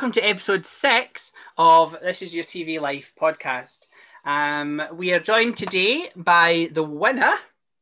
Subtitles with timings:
[0.00, 3.76] Welcome to episode six of This Is Your TV Life podcast.
[4.24, 7.34] Um, we are joined today by the winner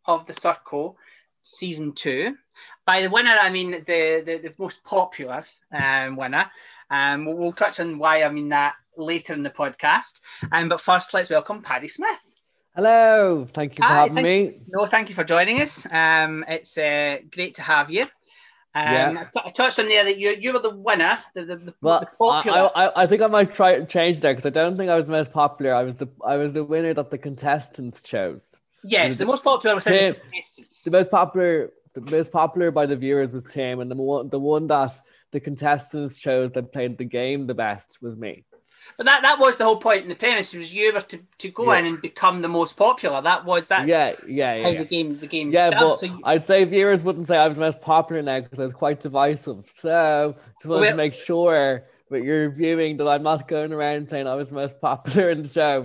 [0.05, 0.97] of the Circle
[1.45, 2.35] season two.
[2.85, 6.51] By the winner, I mean the, the, the most popular um, winner.
[6.91, 10.15] Um, we'll, we'll touch on why I mean that later in the podcast.
[10.51, 12.19] Um, but first, let's welcome Paddy Smith.
[12.75, 14.61] Hello, thank you for Hi, having me.
[14.67, 15.87] No, thank you for joining us.
[15.89, 18.07] Um, it's uh, great to have you.
[18.75, 19.15] Um, Yeah.
[19.21, 21.75] I, t- I touched on there that you you were the winner, the, the, the,
[21.81, 22.71] Well, the popular.
[22.77, 25.07] I, I, I think I might try change there because I don't think I was
[25.07, 25.75] the most popular.
[25.75, 28.61] I was the I was the winner that the contestants chose.
[28.85, 30.81] yes, the the- most popular was Tim- the.
[30.85, 34.39] The most popular, the most popular by the viewers was Tim, and the one the
[34.41, 34.93] one that
[35.33, 38.45] the contestants chose that played the game the best was me.
[38.99, 41.51] But that, that was the whole point in the premise was you were to, to
[41.51, 41.79] go Yeah.
[41.79, 43.23] in and become the most popular.
[43.23, 43.87] That was that.
[43.89, 44.63] yeah, yeah, yeah.
[44.65, 44.79] how yeah.
[44.81, 47.57] the game the game Yeah, but So you- I'd say viewers wouldn't say I was
[47.59, 49.73] the most popular now because I was quite divisive.
[49.77, 54.11] So just wanted Well- to make sure that you're viewing that I'm not going around
[54.11, 55.85] saying I was the most popular in the show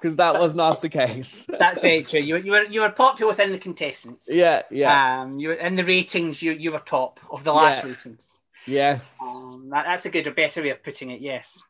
[0.00, 1.44] because that was not the case.
[1.58, 2.20] that's very true.
[2.20, 4.26] You, were- you were you were popular within the contestants.
[4.26, 6.40] yeah, yeah, Um, you were in the ratings.
[6.40, 7.90] You you were top of the last Yeah.
[7.90, 8.38] ratings.
[8.66, 9.14] Yes.
[9.22, 11.20] Um, that, that's a good, a better way of putting it.
[11.20, 11.62] Yes.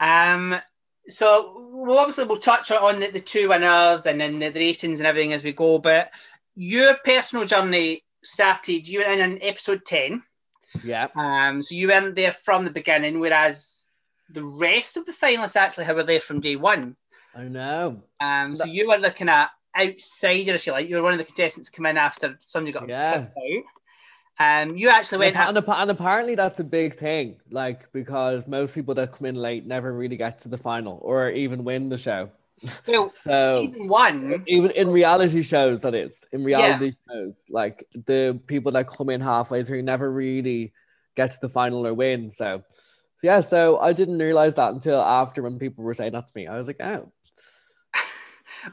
[0.00, 0.56] Um,
[1.08, 5.00] so we'll obviously we'll touch on the, the two winners and then the, the ratings
[5.00, 5.78] and everything as we go.
[5.78, 6.10] But
[6.54, 8.86] your personal journey started.
[8.86, 10.22] You were in an episode ten.
[10.82, 13.86] Yeah, Um, so you weren't there from the beginning, whereas
[14.30, 16.96] the rest of the finalists actually were there from day one.
[17.34, 18.02] I know.
[18.20, 19.48] Um, so That- you were kind of
[19.78, 20.88] outsider, if you like.
[20.88, 23.26] You were one of the contestants come in after somebody got Yeah.
[23.26, 23.28] out.
[24.38, 25.36] Um, you actually went.
[25.36, 29.34] And, appa- and apparently that's a big thing, like because most people that come in
[29.34, 32.30] late never really get to the final or even win the show.
[32.88, 34.44] well, So season one.
[34.46, 39.20] even in reality shows that is in reality shows like the people that come in
[39.20, 40.72] halfway through never really
[41.16, 42.62] get to the final or win so,
[43.18, 46.32] so yeah so i didn't realize that until after when people were saying that to
[46.34, 47.10] me i was like oh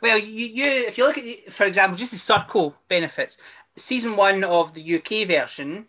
[0.04, 3.38] Well, you, you if you look at, for example, just the circle benefits,
[3.80, 5.88] season one of the UK version,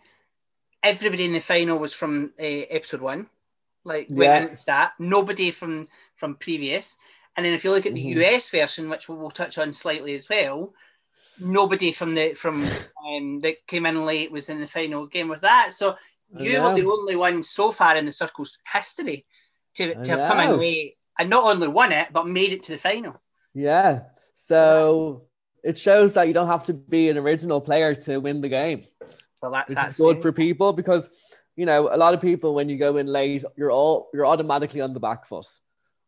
[0.83, 3.29] everybody in the final was from uh, episode one,
[3.85, 4.37] like Yeah.
[4.37, 4.93] in at the.
[4.99, 6.97] Nobody from from previous,
[7.37, 8.15] and then if you look at the Mhm.
[8.19, 10.75] US version, which we'll, we'll touch on slightly as well,
[11.39, 12.75] nobody from the from
[13.09, 15.73] um, that came in late was in the final game with that.
[15.73, 15.97] So
[16.37, 19.27] you were the only one so far in the circle's history
[19.77, 22.73] to, to have come in late and not only won it but made it to
[22.73, 23.21] the final.
[23.55, 24.03] yeah
[24.35, 25.29] so
[25.63, 28.85] it shows that you don't have to be an original player to win the game.
[29.43, 31.09] Well, that's which that's good for people because
[31.57, 34.81] you know a lot of people when you go in late you're all you're automatically
[34.81, 35.47] on the back foot.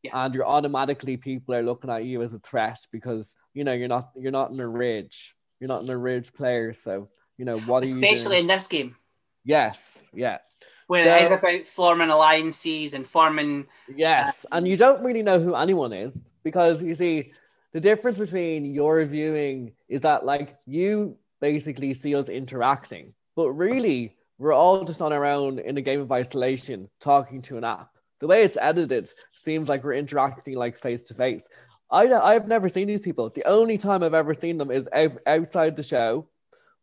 [0.03, 0.25] Yeah.
[0.25, 3.89] and you're automatically people are looking at you as a threat because you know you're
[3.89, 5.37] not you're not in a ridge.
[5.61, 6.73] You're not in a ridge player.
[6.73, 7.09] So
[7.39, 8.97] you know what are you especially in this game.
[9.45, 9.99] Yes.
[10.13, 10.39] Yeah.
[10.87, 15.55] Where it is about forming alliances and forming Yes, and you don't really know who
[15.55, 16.15] anyone is
[16.45, 17.33] because you see
[17.73, 24.17] the difference between your viewing is that like you basically see us interacting, but really
[24.39, 27.91] we're all just on our own in a game of isolation talking to an app.
[28.21, 31.47] The way it's edited seems like we're interacting like face to face.
[31.91, 33.31] I I've never seen these people.
[33.31, 36.29] The only time I've ever seen them is out, outside the show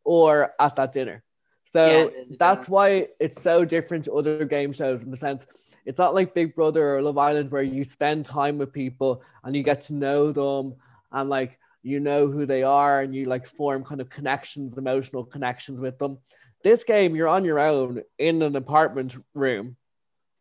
[0.04, 1.24] or at that dinner.
[1.72, 5.46] So Yeah, that's why it's so different to other game shows in the sense
[5.86, 9.56] it's not like Big Brother or Love Island where you spend time with people and
[9.56, 10.76] you get to know them
[11.12, 15.24] and like you know who they are and you like form kind of connections, emotional
[15.24, 16.20] connections with them.
[16.64, 19.78] This game, you're on your own in an apartment room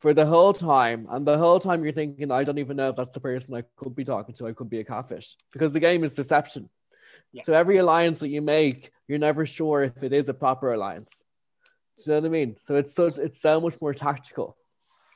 [0.01, 2.97] for the whole time, and the whole time you're thinking, I don't even know if
[2.97, 4.47] that's the person I could be talking to.
[4.47, 6.69] I could be a catfish because the game is deception.
[7.33, 7.43] Yeah.
[7.45, 11.23] So every alliance that you make, you're never sure if it is a proper alliance.
[11.99, 12.57] Do you know what I mean?
[12.61, 14.57] So it's so it's so much more tactical.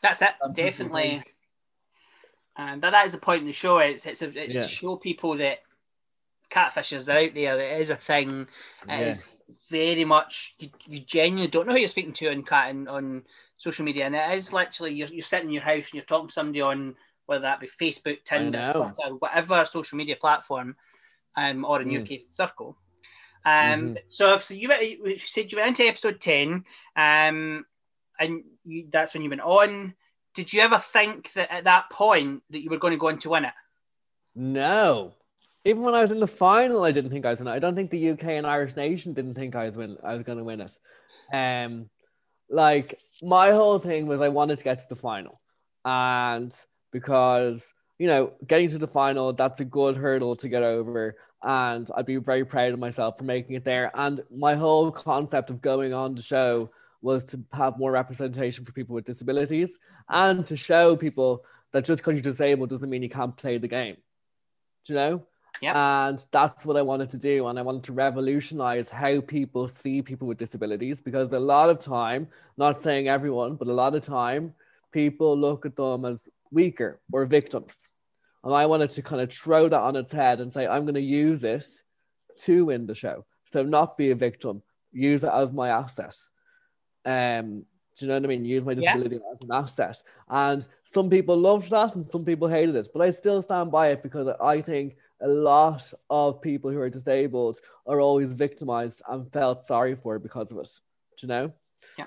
[0.03, 1.23] That's it definitely.
[2.57, 3.79] and that, that is the point of the show.
[3.79, 4.63] It's it's, a, it's Yeah.
[4.63, 5.61] to show people that
[6.51, 7.59] catfishes are out there.
[7.61, 8.47] It is a thing.
[8.89, 9.09] It Yeah.
[9.11, 12.89] is very much you, you genuinely don't know who you're speaking to on cat and
[12.89, 13.25] on
[13.57, 14.07] social media.
[14.07, 16.61] And it is literally you're, you're sitting in your house and you're talking to somebody
[16.61, 16.95] on
[17.27, 20.77] whether that be facebook tinder twitter whatever social media platform
[21.37, 22.07] um, or in your Mm.
[22.09, 22.77] case circle.
[23.45, 26.65] Um, so, so you, you said you went into episode 10
[26.97, 27.65] um,
[28.23, 29.95] and you, that's when you went on
[30.35, 33.19] did you ever think that at that point that you were going to go on
[33.19, 33.53] to win it
[34.35, 35.15] No.
[35.65, 37.53] Even when I was in the final, I didn't think I was gonna.
[37.53, 39.97] I don't think the UK and Irish Nation didn't think I was win.
[40.03, 40.79] I was gonna win it.
[41.33, 41.89] Um,
[42.51, 45.41] like my whole thing was I wanted to get to the final,
[45.85, 46.53] and
[46.91, 51.89] because you know getting to the final that's a good hurdle to get over, and
[51.95, 53.93] I'd be very proud of myself for making it there.
[53.95, 56.71] And my whole concept of going on the show
[57.03, 59.77] was to have more representation for people with disabilities
[60.09, 63.69] and to show people that just because you're disabled doesn't mean you can't play the
[63.69, 63.97] game.
[64.85, 65.23] Do you know?
[65.61, 66.09] Yeah.
[66.09, 67.47] And that's what I wanted to do.
[67.47, 71.81] And I wanted to revolutionize how people see people with disabilities because a lot of
[71.81, 74.55] time, not saying everyone, but a lot of time,
[74.93, 77.89] people look at them as weaker or victims.
[78.45, 80.95] And I wanted to kind of throw that on its head and say, I'm going
[80.95, 81.65] to use it
[82.39, 83.25] to win the show.
[83.45, 84.63] So not be a victim,
[84.93, 86.17] use it as my asset.
[87.05, 87.65] Um,
[87.97, 88.45] do you know what I mean?
[88.45, 89.33] Use my disability yeah.
[89.33, 90.03] as an asset.
[90.29, 92.89] And some people loved that and some people hated it.
[92.93, 96.91] But I still stand by it because I think a lot of people who are
[96.91, 100.71] disabled are always victimized and felt sorry for because of it.
[101.19, 101.53] Do you know?
[101.99, 102.07] Yeah.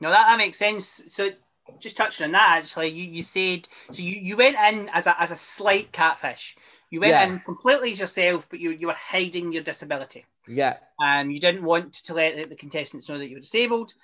[0.00, 1.00] No, that, that makes sense.
[1.08, 1.30] So
[1.78, 5.20] just touching on that actually, you, you said so you, you went in as a
[5.20, 6.56] as a slight catfish.
[6.90, 7.24] You went yeah.
[7.24, 10.26] in completely as yourself, but you you were hiding your disability.
[10.46, 10.76] Yeah.
[11.02, 13.94] Um, you didn't want to let the contestants know that you were disabled.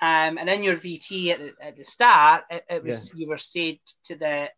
[0.00, 3.20] Um, and in your VT at the, at the start, it, it was yeah.
[3.20, 4.48] you were said to the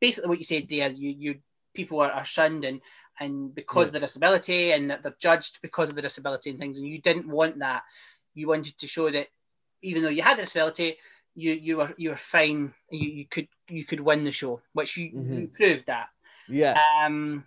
[0.00, 0.90] basically what you said there.
[0.90, 1.34] You you
[1.74, 2.80] people are, are shunned and
[3.20, 3.88] and because yeah.
[3.88, 7.00] of the disability and that they're judged because of the disability and things, and you
[7.00, 7.84] didn't want that.
[8.34, 9.28] You wanted to show that
[9.82, 10.96] even though you had the disability,
[11.36, 12.74] you you were you were fine.
[12.90, 15.34] You, you could you could win the show, which you, mm-hmm.
[15.34, 16.08] you proved that.
[16.48, 16.76] Yeah.
[17.00, 17.44] Um.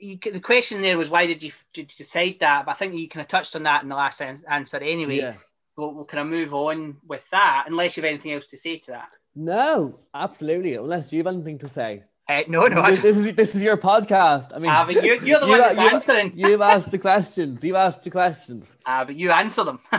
[0.00, 2.64] You, the question there was why did you, did you decide that?
[2.64, 5.18] But I think you kind of touched on that in the last answer anyway.
[5.18, 5.34] Yeah
[5.88, 8.92] we'll, kind of move on with that, unless you have anything else to say to
[8.92, 9.08] that.
[9.34, 10.74] No, absolutely.
[10.74, 12.04] Unless you have anything to say.
[12.28, 12.86] Uh, no, no.
[12.86, 14.54] This, this, is this is your podcast.
[14.54, 16.32] I mean, uh, you're, you're the you, one that's you, answering.
[16.36, 17.64] You've asked the questions.
[17.64, 18.76] You've asked the questions.
[18.86, 19.80] Uh, but you answer them.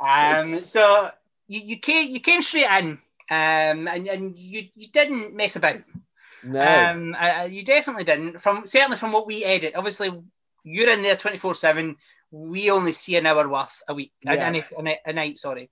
[0.00, 1.10] um, so
[1.48, 2.98] you, you came you came straight in,
[3.30, 5.80] um, and, and you, you didn't mess about.
[6.42, 6.62] No.
[6.62, 8.40] Um, uh, you definitely didn't.
[8.40, 10.10] From certainly from what we edit, obviously
[10.64, 11.96] you're in there twenty four seven
[12.32, 14.32] we only see an hour worth a week, yeah.
[14.32, 15.70] a, a, a, night, sorry.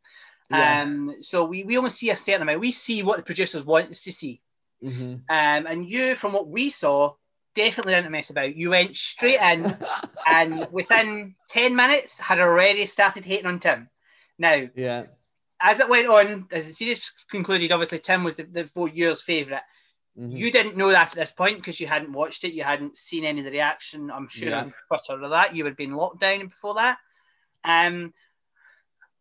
[0.50, 0.82] Yeah.
[0.82, 2.60] Um, so we, we only see a certain amount.
[2.60, 4.40] We see what the producers want us to see.
[4.84, 5.12] Mm-hmm.
[5.28, 7.14] Um, and you, from what we saw,
[7.54, 8.54] definitely didn't mess about.
[8.54, 9.76] You went straight in,
[10.26, 13.88] and within ten minutes had already started hating on Tim.
[14.38, 15.04] Now, yeah,
[15.60, 19.22] as it went on, as the series concluded, obviously Tim was the, the four years'
[19.22, 19.62] favourite.
[20.18, 20.36] Mm-hmm.
[20.36, 23.24] You didn't know that at this point because you hadn't watched it, you hadn't seen
[23.24, 24.60] any of the reaction, I'm sure, yeah.
[24.60, 25.54] on Twitter or that.
[25.54, 26.98] You had been locked down before that.
[27.64, 28.12] Um,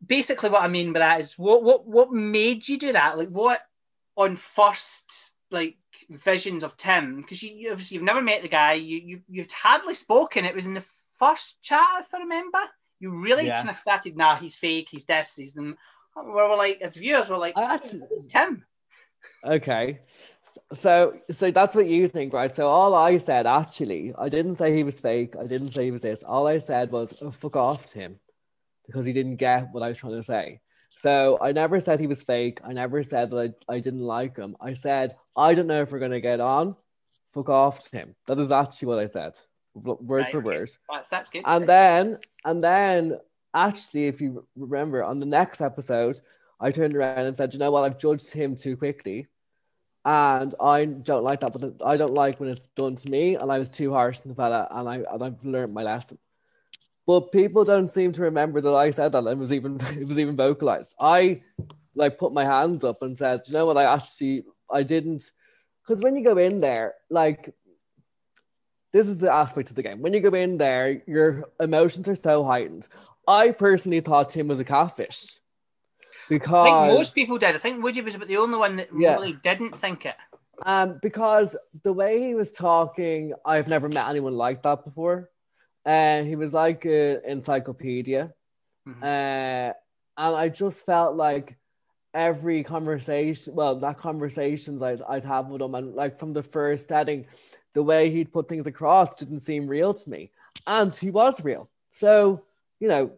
[0.05, 3.17] basically, what I mean by that is what what what made you do that?
[3.17, 3.61] Like, what
[4.15, 5.77] on first like
[6.09, 7.21] visions of Tim?
[7.21, 10.45] Because you, you, obviously you've never met the guy, you you you'd hardly spoken.
[10.45, 10.85] It was in the
[11.19, 12.59] first chat, if I remember.
[12.99, 13.57] You really yeah.
[13.57, 15.77] kind of started, nah, he's fake, he's this, he's them.
[16.15, 18.65] We're, we're like, as viewers, we're like, actually, it's Tim.
[19.45, 19.99] Okay,
[20.73, 22.55] so so that's what you think, right?
[22.55, 25.35] So all I said actually, I didn't say he was fake.
[25.39, 26.23] I didn't say he was this.
[26.23, 28.19] All I said was oh, fuck off to him
[28.85, 30.61] because he didn't get what I was trying to say.
[30.97, 32.59] So I never said he was fake.
[32.63, 34.55] I never said that I, I didn't like him.
[34.61, 36.75] I said I don't know if we're gonna get on.
[37.33, 38.15] Fuck off to him.
[38.27, 39.39] That is actually what I said,
[39.73, 40.69] word right, for word.
[41.09, 41.43] That's good.
[41.45, 43.19] And then and then
[43.55, 46.19] actually, if you remember, on the next episode,
[46.59, 49.27] I turned around and said, you know what, I've judged him too quickly
[50.05, 51.53] and I don't like that.
[51.53, 54.29] But I don't like when it's done to me, and I was too harsh on
[54.29, 56.17] the fella, and I and I've learned my lesson.
[57.05, 59.25] But people don't seem to remember that I said that.
[59.25, 60.93] It was even it was even vocalized.
[60.99, 61.41] I
[61.95, 63.77] like put my hands up and said, you know what?
[63.77, 65.31] I actually I didn't
[65.81, 67.53] because when you go in there, like
[68.93, 70.01] this is the aspect of the game.
[70.01, 72.87] When you go in there, your emotions are so heightened.
[73.27, 75.38] I personally thought Tim was a catfish.
[76.29, 77.55] Because I think most people did.
[77.55, 79.15] I think Woody was about the only one that yeah.
[79.15, 80.15] really didn't think it.
[80.65, 85.29] Um, because the way he was talking, I've never met anyone like that before.
[85.85, 88.33] And uh, he was like an encyclopedia.
[88.87, 89.03] Mm-hmm.
[89.03, 89.73] Uh,
[90.17, 91.57] and I just felt like
[92.13, 96.89] every conversation, well, that conversations I'd, I'd have with him, and like from the first
[96.89, 97.25] setting,
[97.73, 100.31] the way he'd put things across didn't seem real to me.
[100.67, 101.69] And he was real.
[101.93, 102.43] So,
[102.79, 103.11] you know,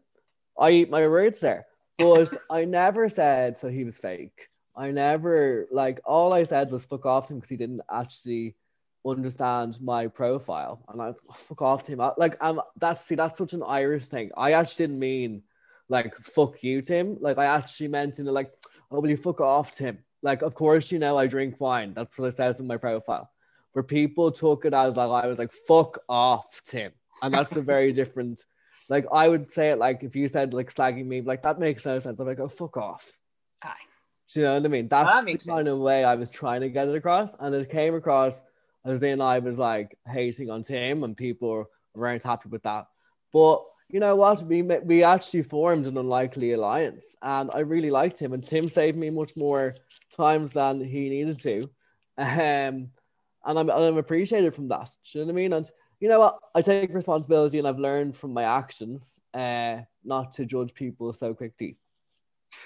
[0.60, 1.66] I eat my words there
[2.02, 4.50] but I never said so he was fake.
[4.76, 8.56] I never like all I said was fuck off to him because he didn't actually
[9.06, 10.84] understand my profile.
[10.90, 12.02] And I was oh, fuck off to him.
[12.02, 14.32] I, like I'm that's see that's such an Irish thing.
[14.38, 15.44] I actually didn't mean
[15.90, 17.18] like fuck you Tim.
[17.20, 18.52] Like I actually meant in the like,
[18.90, 20.00] oh will you fuck off Tim?
[20.22, 21.94] Like of course you know I drink wine.
[21.94, 23.30] That's what it says in my profile.
[23.74, 26.92] Where people took it as like I was like fuck off Tim.
[27.22, 28.46] And that's a very different
[28.90, 31.86] like I would say it like if you said like slagging me, like that makes
[31.86, 32.20] no sense.
[32.20, 33.12] I'm like, oh fuck off.
[33.64, 33.74] Aye.
[34.34, 34.88] Do you know what I mean?
[34.88, 35.70] That's that the kind sense.
[35.70, 37.30] of way I was trying to get it across.
[37.40, 38.42] And it came across
[38.86, 42.88] as in I was like hating on Tim and people weren't happy with that.
[43.32, 44.42] But you know what?
[44.44, 48.32] We we actually formed an unlikely alliance, and I really liked him.
[48.32, 49.76] And Tim saved me much more
[50.16, 51.64] times than he needed to,
[52.18, 52.90] um, and
[53.46, 54.90] I'm and I'm appreciated from that.
[55.12, 55.54] Do you know what I mean?
[55.54, 55.72] And
[56.02, 56.40] you know what?
[56.56, 61.34] I take responsibility, and I've learned from my actions, uh, not to judge people so
[61.34, 61.78] quickly.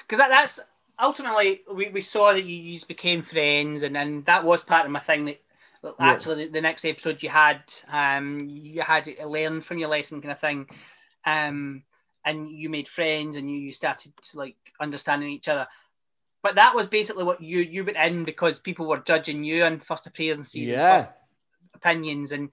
[0.01, 0.59] Because that, that's
[0.97, 4.91] ultimately we, we saw that you, you became friends, and then that was part of
[4.91, 5.41] my thing that
[5.99, 6.45] actually yeah.
[6.45, 7.61] the, the, next episode you had
[7.91, 10.65] um you had to learn from your lesson kind of thing
[11.27, 11.83] um
[12.25, 15.67] and you made friends and you, you started like understanding each other
[16.41, 19.79] but that was basically what you you went in because people were judging you on
[19.79, 21.05] first appearance season yeah.
[21.75, 22.49] opinions and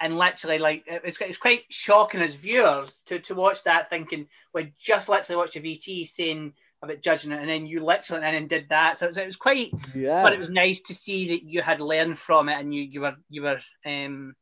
[0.00, 3.90] and literally like it's, was, it was quite shocking as viewers to, to watch that
[3.90, 6.52] thinking we just literally watched a VT saying
[6.84, 8.98] about judging it, and then you literally and then did that.
[8.98, 10.22] So, so it was quite, yeah.
[10.22, 13.00] But it was nice to see that you had learned from it, and you you
[13.00, 14.34] were you were um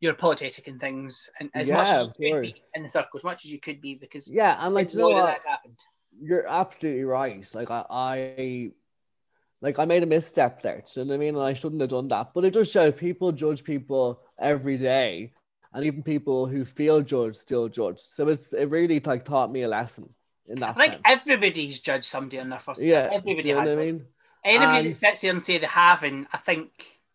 [0.00, 3.18] you're apologetic and things, and as yeah, much as you could be in the circle,
[3.18, 5.78] as much as you could be, because yeah, and like you know what, that happened.
[6.20, 7.46] You're absolutely right.
[7.54, 8.70] Like I, I
[9.60, 10.82] like I made a misstep there.
[10.86, 11.34] Do you know what I mean?
[11.36, 12.32] And I shouldn't have done that.
[12.34, 15.32] But it just shows people judge people every day,
[15.72, 17.98] and even people who feel judged still judge.
[17.98, 20.08] So it's it really like taught me a lesson
[20.48, 20.76] in that.
[20.76, 21.20] I think sense.
[21.20, 22.80] everybody's judged somebody on their first.
[22.80, 23.76] Yeah, everybody you know has.
[23.76, 24.06] what I mean?
[24.44, 26.70] Anybody And- that sits there and say they haven't, I think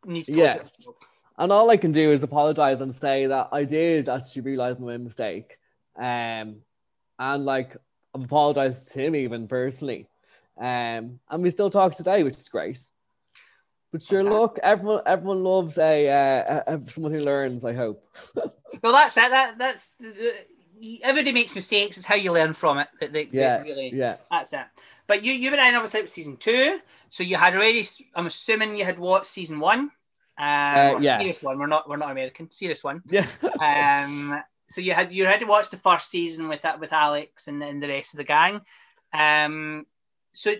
[0.05, 0.43] needs to Yeah.
[0.55, 0.97] look at themselves.
[1.37, 4.97] And all I can do is apologize and say that I did actually realize my
[4.97, 5.57] mistake.
[5.95, 6.57] Um,
[7.17, 7.75] and like
[8.13, 10.07] I've apologized to him even personally.
[10.57, 12.79] Um, and we still talk today, which is great.
[13.91, 17.63] But sure, look, everyone everyone loves a, uh, a, someone who learns.
[17.63, 18.05] I hope.
[18.81, 19.29] Well, that's it.
[19.29, 19.87] That that's
[21.03, 21.95] everybody makes mistakes.
[21.97, 22.87] It's how you learn from it.
[22.99, 23.91] That, that, that yeah, really.
[23.93, 24.65] yeah, That's it.
[25.07, 26.79] But you you were in obviously season two,
[27.11, 27.87] so you had already.
[28.15, 29.91] I'm assuming you had watched season one.
[30.39, 31.19] Um, yes.
[31.19, 31.59] serious one.
[31.59, 32.49] We're not we're not American.
[32.49, 33.03] Serious one.
[33.09, 33.27] yeah.
[33.61, 37.47] Um, so you had you had to watch the first season with that with Alex
[37.47, 38.61] and, and the rest of the gang.
[39.13, 39.85] Um,
[40.33, 40.53] so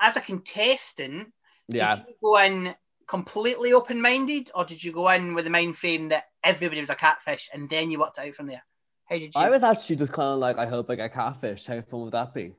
[0.00, 1.32] as a contestant,
[1.68, 1.96] yeah.
[1.96, 2.74] did you go in
[3.08, 6.90] completely open minded, or did you go in with the mind frame that everybody was
[6.90, 8.62] a catfish and then you worked out from there?
[9.08, 9.40] How did you?
[9.40, 11.66] I was actually just kind of like, I hope I get catfish.
[11.66, 12.52] How fun would that be?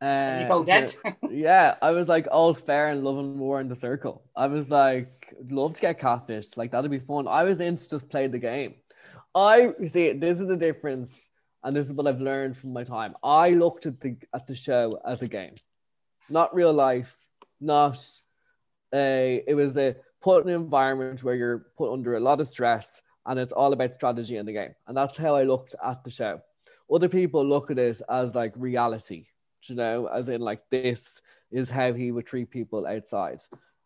[0.00, 0.94] Uh, He's all so- dead.
[1.30, 4.24] yeah, I was like all fair and love and war in the circle.
[4.36, 6.56] I was like, love to get catfish.
[6.56, 7.26] Like that'd be fun.
[7.26, 8.74] I was in to just play the game.
[9.34, 11.10] I you see this is the difference,
[11.62, 13.14] and this is what I've learned from my time.
[13.22, 15.54] I looked at the at the show as a game,
[16.28, 17.16] not real life,
[17.60, 17.98] not
[18.94, 19.42] a.
[19.46, 23.02] It was a put in an environment where you're put under a lot of stress,
[23.26, 26.10] and it's all about strategy in the game, and that's how I looked at the
[26.10, 26.40] show.
[26.92, 29.26] Other people look at it as like reality,
[29.64, 33.40] you know, as in like this is how he would treat people outside.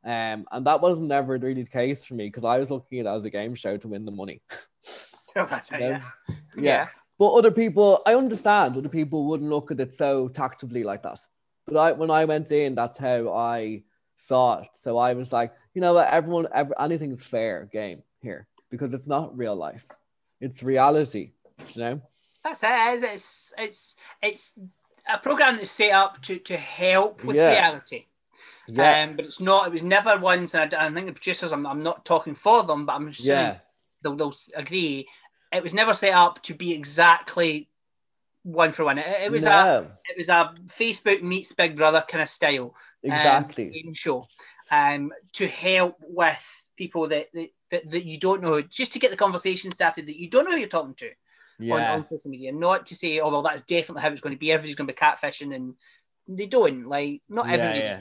[0.04, 3.06] Um, and that wasn't never really the case for me because I was looking at
[3.06, 4.42] it as a game show to win the money.
[5.34, 6.02] That's it, yeah.
[6.56, 6.88] Yeah.
[7.18, 11.18] But other people, I understand other people wouldn't look at it so tactively like that.
[11.68, 13.82] But I, when I went in, that's how I
[14.16, 14.68] saw it.
[14.72, 19.06] So I was like, you know what, everyone, every, anything's fair game here because it's
[19.06, 19.86] not real life,
[20.40, 21.32] it's reality.
[21.74, 22.02] You know?
[22.44, 23.02] That's it.
[23.04, 24.52] It's it's it's,
[25.10, 27.50] a program that's set up to, to help with Yeah.
[27.52, 28.04] reality.
[28.66, 29.66] Yeah, Um, but it's not.
[29.66, 31.52] It was never once, and I, I think the producers.
[31.52, 33.58] I'm, I'm not talking for them, but I'm assuming yeah,
[34.02, 35.08] they'll, they'll agree.
[35.50, 37.67] It was never set up to be exactly
[38.48, 38.98] one for one.
[38.98, 42.74] It, it was a it was a Facebook meets Big Brother kind of style.
[43.04, 43.70] um, exactly.
[43.70, 44.26] game show
[44.70, 46.42] um, to help with
[46.76, 50.20] people that, that, that, that you don't know, just to get the conversation started that
[50.20, 51.14] you don't know who you're talking to on,
[51.58, 52.52] yeah, on social media.
[52.52, 54.52] Not to say, oh, well, that's definitely how it's going to be.
[54.52, 55.54] Everybody's going to be catfishing.
[55.54, 55.74] And
[56.26, 56.86] they don't.
[56.88, 57.78] Like, not yeah, everybody.
[57.78, 58.00] yeah.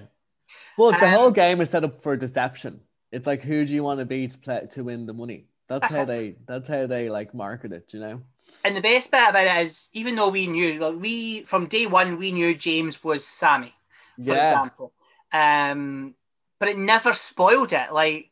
[0.78, 2.82] The Um, whole game is set up for deception.
[3.12, 5.48] It's like who do you want to be to play to win the money?
[5.68, 6.36] That's how they.
[6.46, 7.94] That's how they like market it.
[7.94, 8.22] You know.
[8.64, 11.86] And the best bit about it is, even though we knew, like, we, from day
[11.86, 13.74] one, we knew James was Sammy,
[14.18, 14.94] for Yeah, example.
[15.32, 16.16] Um,
[16.60, 17.94] but it never spoiled it.
[17.94, 18.30] Like,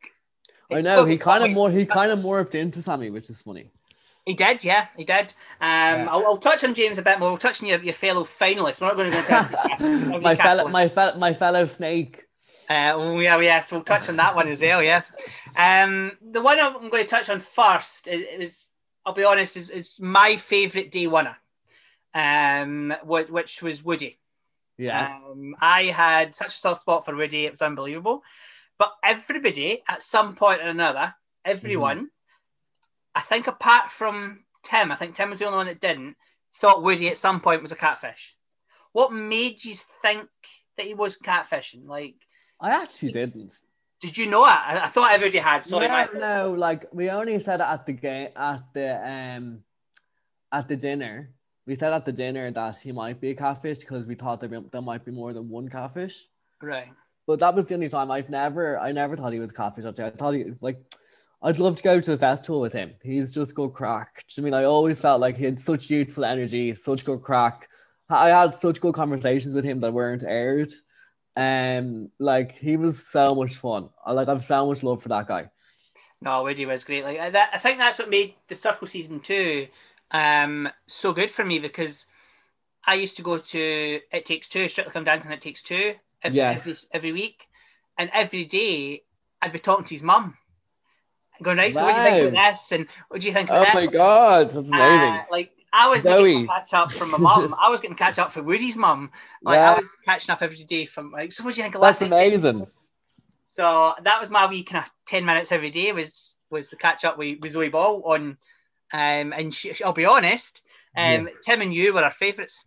[0.71, 1.05] I know.
[1.05, 1.69] He kind of more.
[1.69, 3.69] He kind of morphed into Sammy, which is funny.
[4.25, 5.33] He did, yeah, he did.
[5.61, 6.07] Um, Yeah.
[6.09, 7.29] I'll, I'll touch on James a bit more.
[7.29, 8.81] We'll touch on your, your fellow finalists.
[8.81, 12.23] We're not going to go into my fellow, my fellow, my fellow snake.
[12.67, 13.63] Uh, oh, yeah.
[13.63, 14.81] So we'll touch on that one as well.
[14.81, 15.11] Yes.
[15.55, 18.67] Um, the one I'm going to touch on first is, is
[19.05, 21.37] I'll be honest, is, is my favourite day winner.
[22.13, 24.17] Um, wh- which was Woody.
[24.77, 28.23] Yeah, Um, I had such a soft spot for Woody; it was unbelievable.
[28.77, 31.13] But everybody, at some point or another,
[31.45, 32.09] everyone,
[33.13, 36.15] I think apart from Tim, I think Tim was the only one that didn't,
[36.59, 38.35] thought Woody at some point was a catfish.
[38.91, 40.27] What made you think
[40.77, 41.85] that he was catfishing?
[41.87, 42.15] Like,
[42.59, 43.61] I actually didn't.
[44.01, 44.49] Did you know it?
[44.49, 45.65] I, I thought everybody had.
[45.65, 49.59] Sorry, no, no, like we only said at the game at the um
[50.51, 51.31] at the dinner,
[51.65, 54.49] we said at the dinner that he might be a catfish because we thought there,
[54.49, 56.27] be- there might be more than one catfish.
[56.61, 56.89] Right.
[57.27, 59.85] But that was the only time I've never, I never thought he was a catfish.
[59.85, 60.79] Actually, I thought he like,
[61.41, 62.93] I'd love to go to a festival with him.
[63.03, 64.25] He's just good crack.
[64.37, 67.67] I mean, I always felt like he had such youthful energy, such good crack.
[68.09, 70.71] I had such good conversations with him that weren't aired.
[71.37, 73.89] Um, like he was so much fun.
[74.05, 75.49] I like I've so much love for that guy.
[76.21, 77.03] No, Woody was great.
[77.03, 79.67] Like that, I think that's what made the Circle season two
[80.11, 82.05] um so good for me because
[82.85, 86.37] I used to go to It Takes Two, Strictly Come Dancing, It Takes Two every,
[86.37, 86.51] Yeah.
[86.51, 87.47] every every week,
[87.97, 89.03] and every day
[89.41, 90.37] I'd be talking to his mum,
[91.41, 91.75] going right.
[91.75, 92.71] So what do you think of this?
[92.71, 93.73] And what do you think Oh of this?
[93.73, 94.79] my god, that's amazing.
[94.79, 96.47] Uh, like I was getting Zoe.
[96.47, 97.53] catch up from my mum.
[97.61, 99.11] I was getting catch up for Woody's mum.
[99.41, 101.33] Like I was catching up every day from like.
[101.33, 102.67] So what do you think of that's last amazing.
[103.43, 107.03] So that was my wee kind of ten minutes every day was was the catch
[107.03, 108.37] up with, with Zoe Ball on,
[108.93, 110.61] um, and she, I'll be honest,
[110.95, 112.63] um, Tim and you were our favourites.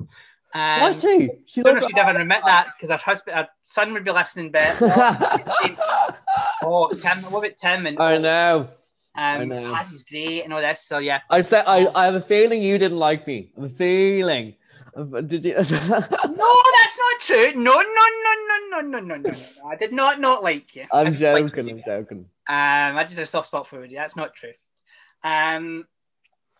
[0.54, 1.30] Um, Was she?
[1.46, 4.04] She I don't know if she'd ever admit that because her husband, her son would
[4.04, 4.50] be listening.
[4.50, 4.76] But
[6.62, 8.68] oh, Tim, what about Tim and I know.
[9.18, 10.82] Um, Cass is great and all this.
[10.84, 13.50] So yeah, I'd say I, um, I have a feeling you didn't like me.
[13.56, 14.54] I have a feeling.
[15.26, 15.54] Did you?
[15.54, 17.52] no, that's not true.
[17.54, 19.34] No, no, no, no, no, no, no, no.
[19.66, 20.86] I did not not like you.
[20.92, 21.66] I'm joking.
[21.66, 22.18] Like I'm joking.
[22.48, 23.96] Um, I just had a soft spot for you.
[23.96, 24.52] That's not true.
[25.24, 25.86] Um,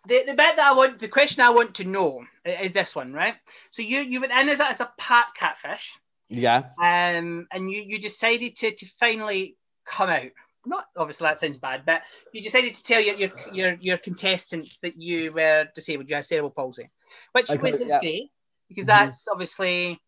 [0.07, 3.13] the, the bit that I want, the question I want to know is this one,
[3.13, 3.35] right?
[3.71, 5.93] So you you went in as a, as a part catfish.
[6.29, 6.71] Yeah.
[6.81, 10.31] Um, and you you decided to to finally come out.
[10.69, 12.03] Not obviously that sounds bad, but
[12.33, 16.25] you decided to tell your your your, your contestants that you were disabled, you had
[16.25, 16.91] cerebral palsy,
[17.33, 17.99] which was yeah.
[18.01, 18.31] great
[18.69, 18.87] because Mhm.
[18.87, 20.01] that's obviously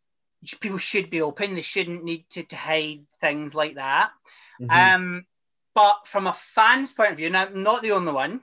[0.60, 1.54] people should be open.
[1.54, 4.10] They shouldn't need to, to hide things like that.
[4.60, 4.94] Mhm.
[4.94, 5.26] Um,
[5.74, 8.42] but from a fan's point of view, now I'm not the only one,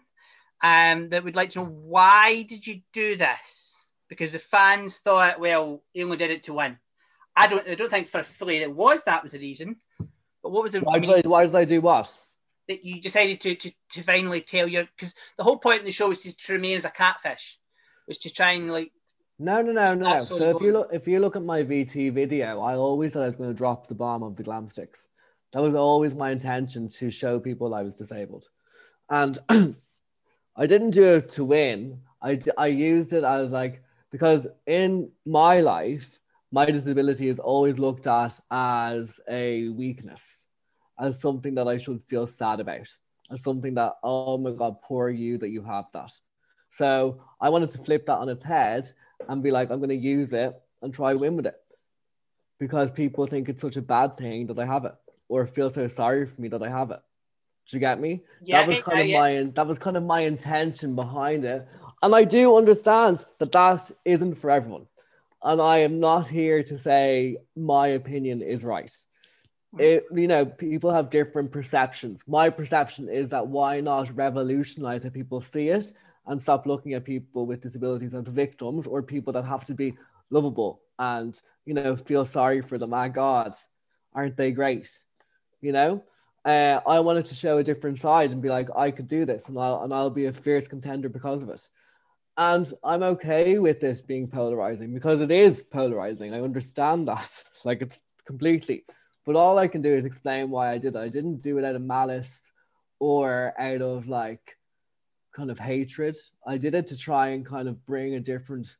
[0.63, 3.75] um, that would like to know why did you do this?
[4.10, 6.80] Because the fans thought, well, he only did it to win.
[7.36, 9.77] I don't, I don't think for fully it was that was the reason.
[10.48, 12.26] But what was the why, did I, why did I do what?
[12.70, 14.88] that you decided to to, to finally tell your?
[14.96, 17.60] Because the whole point of the show was to, to remain as a catfish,
[18.08, 18.94] was to try and like
[19.40, 20.20] No, no, no, no.
[20.22, 23.26] So if you look, if you look at my VT video, I always said I
[23.26, 25.10] was going to drop the bomb of the glam sticks.
[25.52, 28.48] That was always my intention to show people I was disabled,
[29.10, 29.38] and
[30.56, 32.04] I didn't do it to win.
[32.22, 38.08] I I used it as like because in my life, my disability is always looked
[38.08, 40.46] at as a weakness,
[41.00, 42.88] as something that I should feel sad about,
[43.30, 46.12] as something that oh my god, poor you that you have that.
[46.72, 48.88] So I wanted to flip that on its head
[49.28, 51.56] and be like, I'm going to use it and try win with it
[52.60, 54.94] because people think it's such a bad thing that I have it
[55.30, 57.00] or feel so sorry for me that I have it.
[57.70, 58.24] Do you get me?
[58.42, 61.68] yeah, that was kind of my that was kind of my intention behind it,
[62.02, 64.88] and I do understand that that isn't for everyone,
[65.43, 68.91] and I am not here to say my opinion is right.
[69.78, 72.21] It, you know, people have different perceptions.
[72.28, 75.93] My perception is that why not revolutionize how people see it
[76.26, 79.93] and stop looking at people with disabilities as victims or people that have to be
[80.30, 82.89] lovable and you know feel sorry for them.
[82.89, 83.56] My God,
[84.13, 84.89] aren't they great?
[85.62, 86.04] You know,
[86.45, 89.50] uh, I wanted to show a different side and be like, I could do this,
[89.50, 91.67] and I'll and I'll be a fierce contender because of it.
[92.38, 96.34] And I'm okay with this being polarizing because it is polarizing.
[96.34, 98.86] I understand that, like it's completely.
[99.26, 101.00] But all I can do is explain why I did it.
[101.00, 102.41] I didn't do it out of malice
[103.00, 104.58] or out of like
[105.36, 106.15] kind of hatred.
[106.45, 108.78] I did it to try and kind of bring a different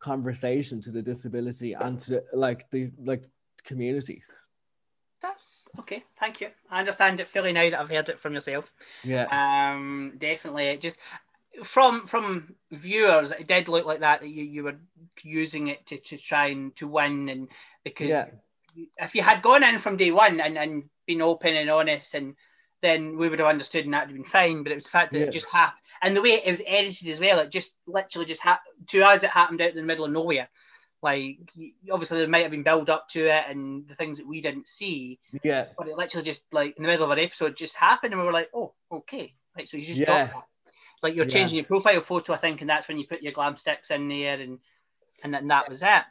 [0.00, 3.24] conversation to the disability and to like the like
[3.64, 4.22] community.
[5.20, 6.04] That's okay.
[6.20, 6.48] Thank you.
[6.70, 8.70] I understand it fully now that I've heard it from yourself.
[9.02, 9.26] Yeah.
[9.30, 10.66] Um, definitely.
[10.68, 10.96] It just
[11.64, 14.76] from from viewers, it did look like that that you, you were
[15.22, 17.48] using it to, to try and to win, and
[17.84, 18.26] because Yeah.
[18.98, 22.34] if you had gone in from day one and, and been open and honest, and
[22.80, 24.62] then we would have understood and that would have been fine.
[24.62, 25.24] But it was the fact that Yeah.
[25.26, 27.38] it just happened, and the way it was edited as well.
[27.40, 29.22] It just literally just happened to us.
[29.22, 30.48] It happened out in the middle of nowhere.
[31.00, 31.38] Like
[31.92, 34.66] obviously there might have been build up to it and the things that we didn't
[34.66, 35.66] see, Yeah.
[35.78, 38.26] but it literally just like in the middle of an episode just happened and we
[38.26, 39.32] were like, oh, okay.
[39.56, 40.06] Right, so you just Yeah.
[40.06, 40.44] got that.
[41.02, 41.32] Like you're Yeah.
[41.32, 44.08] changing your profile photo, I think, and that's when you put your glam sticks in
[44.08, 44.58] there and
[45.22, 46.02] and then that was it.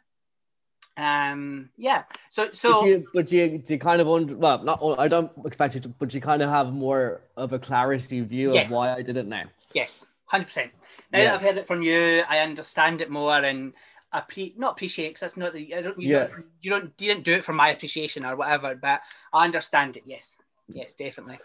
[0.97, 2.03] Um yeah.
[2.31, 4.81] So so but you, but you, do you kind of under, well, not.
[4.97, 8.53] I don't expect you to, but you kind of have more of a clarity view
[8.53, 8.65] Yes.
[8.71, 9.43] of why I did it now.
[9.73, 10.71] yes, hundred percent.
[11.11, 11.25] Now Yeah.
[11.25, 13.73] that I've heard it from you, I understand it more and
[14.11, 16.27] I pre- not appreciate because that's not the I don't you, Yeah.
[16.27, 19.01] don't you don't didn't do it for my appreciation or whatever, but
[19.33, 20.03] I understand it.
[20.05, 20.35] Yes,
[20.67, 21.39] yes, definitely.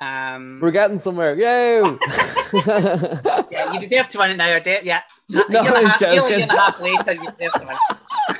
[0.00, 1.34] Um, We're getting somewhere.
[1.34, 1.78] Yay!
[3.50, 5.02] yeah, you deserve to win it now, Ade- Yeah.
[5.28, 7.52] No, a year and a I'm half, a year and a half later, you deserve
[7.54, 8.36] to win.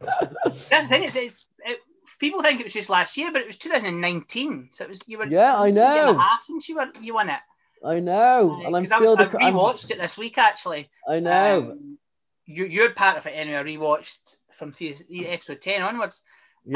[0.44, 1.04] That's the thing.
[1.04, 1.78] It's, it's it,
[2.18, 4.68] people think it was just last year, but it was 2019.
[4.70, 6.86] So it was you were Yeah, I a year and a half since you were
[7.00, 7.40] you won it.
[7.84, 9.38] I know, and I'm I still was- the.
[9.38, 10.88] I I'm- rewatched it this week actually.
[11.08, 11.72] I know.
[11.72, 11.98] Um,
[12.46, 13.58] you, you're part of it anyway.
[13.58, 16.22] I rewatched from season, episode 10 onwards.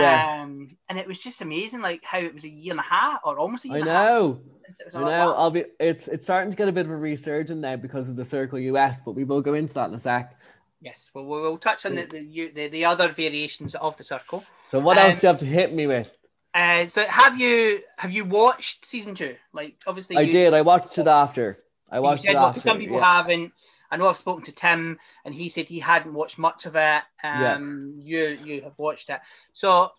[0.00, 2.82] Yeah, Um, and it was just amazing, like how it was a year and a
[2.82, 4.40] half or almost a year I and a half know.
[4.66, 5.06] since it was I know.
[5.08, 5.28] that.
[5.28, 5.64] I'll be.
[5.78, 8.58] It's it's starting to get a bit of a resurgence now because of the Circle
[8.58, 10.36] US, but we will go into that in a sec.
[10.80, 14.42] Yes, well, we'll, touch on the, the, the, the other variations of the circle.
[14.68, 16.10] So what Um, else do you have to hit me with?
[16.54, 19.36] Uh, so have you have you watched season two?
[19.52, 20.54] Like obviously I you, did.
[20.54, 21.62] I watched it after.
[21.90, 22.60] I watched it after.
[22.60, 23.16] Some people yeah.
[23.18, 23.52] haven't.
[23.92, 27.02] I know I've spoken to Tim, and he said he hadn't watched much of it.
[27.22, 27.54] Yeah.
[27.54, 29.20] Um, you you have watched it.
[29.52, 29.92] So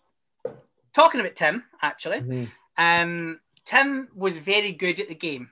[0.92, 2.50] talking about Tim, actually, Mhm.
[2.76, 5.50] um, Tim was very good at the game.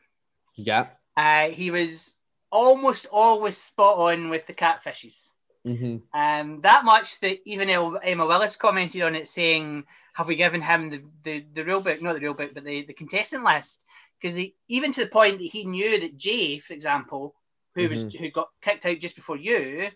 [0.56, 0.88] Yeah.
[1.16, 2.14] Uh, he was
[2.50, 5.30] almost always spot on with the catfishes.
[5.64, 10.60] hmm Um, that much that even Emma Willis commented on it, saying, "Have we given
[10.60, 12.02] him the, the, the rule book?
[12.02, 13.84] Not the real book, but the, the contestant list."
[14.20, 14.36] Because
[14.68, 17.34] even to the point that he knew that Jay, for example,
[17.74, 19.88] who was who got kicked out just before you,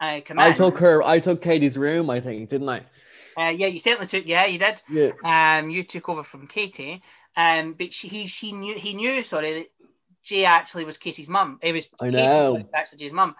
[0.00, 1.02] uh, come I took her.
[1.02, 2.10] I took Katie's room.
[2.10, 2.80] I think, didn't I?
[3.38, 4.26] Uh, yeah, you certainly took.
[4.26, 4.82] Yeah, you did.
[4.88, 5.12] Yeah.
[5.24, 7.02] Um, you took over from Katie.
[7.36, 9.66] Um, but she, he, she knew, he knew, sorry, that
[10.22, 11.58] Jay actually was Katie's mum.
[11.62, 12.66] It was I know.
[12.74, 13.36] actually Jay's mum.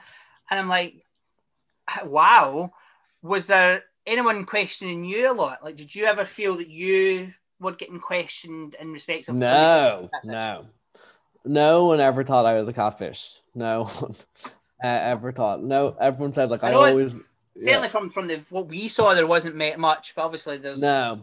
[0.51, 1.03] And I'm like,
[2.05, 2.73] wow.
[3.23, 5.65] Was there anyone questioning you a lot?
[5.65, 10.67] Like, did you ever feel that you were getting questioned in respect of No, no,
[11.47, 13.41] no one ever thought I was a catfish.
[13.55, 14.47] No one uh,
[14.83, 15.63] ever thought.
[15.63, 17.13] No, everyone said like I I, it- always.
[17.59, 17.89] Certainly Yeah.
[17.89, 21.23] from from the what we saw, there wasn't much, but obviously there's No,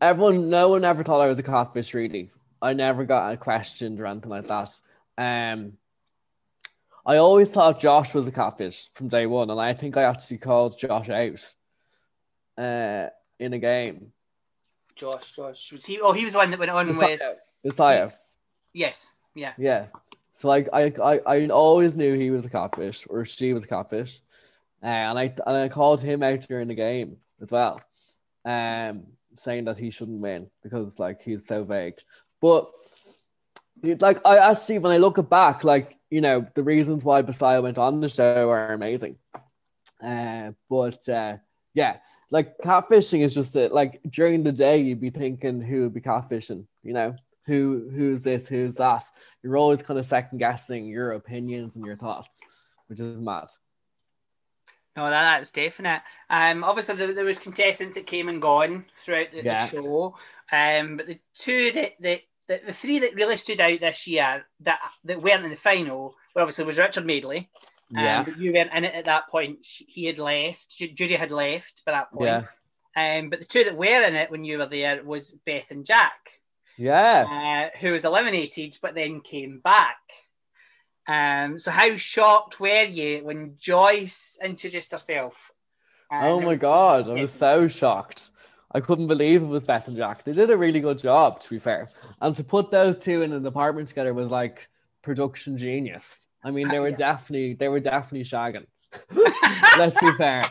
[0.00, 0.50] everyone.
[0.50, 1.94] No one ever thought I was a catfish.
[1.94, 4.80] Really, I never got questioned or anything like that.
[5.16, 5.74] Um,
[7.06, 10.38] I always thought Josh was a catfish from day one, and I think I actually
[10.38, 11.54] called Josh out.
[12.56, 14.12] Uh, in a game.
[14.96, 16.00] Josh, Josh was he?
[16.00, 17.00] Oh, he was the one that went on with
[17.64, 18.10] Isaiah.
[18.74, 19.52] yes, yeah.
[19.58, 19.86] Yeah.
[20.32, 23.68] So like I, I I always knew he was a catfish or she was a
[23.68, 24.20] catfish,
[24.82, 27.80] uh, and I and I called him out during the game as well,
[28.44, 29.04] um,
[29.36, 31.98] saying that he shouldn't win because like he's so vague.
[32.40, 32.70] But
[33.82, 37.78] like I actually when I look back, like you know the reasons why Basile went
[37.78, 39.16] on the show are amazing.
[40.00, 41.38] Uh, but uh,
[41.74, 41.96] yeah,
[42.30, 43.72] like catfishing is just it.
[43.72, 47.16] like during the day you'd be thinking who would be catfishing, you know
[47.48, 49.02] who who's this, who's that.
[49.42, 52.28] You're always kind of second guessing your opinions and your thoughts,
[52.86, 53.48] which is mad.
[54.96, 56.02] No, that, that's definite.
[56.30, 59.68] Um, obviously there, there was contestants that came and gone throughout the, the Yeah.
[59.68, 60.16] show.
[60.52, 64.44] Um, but the two that, that the, the three that really stood out this year
[64.60, 67.48] that that weren't in the final, well, obviously was Richard Madeley.
[67.96, 69.58] Um, Yeah, you weren't in it at that point.
[69.62, 70.68] He had left.
[70.76, 72.44] Judy had left by that point.
[72.96, 75.70] yeah, Um, but the two that were in it when you were there was Beth
[75.70, 76.37] and Jack,
[76.78, 77.70] yeah.
[77.74, 79.98] uh, who was eliminated but then came back.
[81.06, 85.50] Um, so how shocked were you when Joyce introduced herself?
[86.10, 88.30] Um, Oh my god, I was so shocked.
[88.72, 90.24] I couldn't believe it was Beth and Jack.
[90.24, 91.88] They did a really good job, to be fair.
[92.20, 94.68] And to put those two in an apartment together was like
[95.02, 96.18] production genius.
[96.44, 98.66] I mean, they were definitely they were definitely shagging.
[99.78, 100.42] Let's be fair.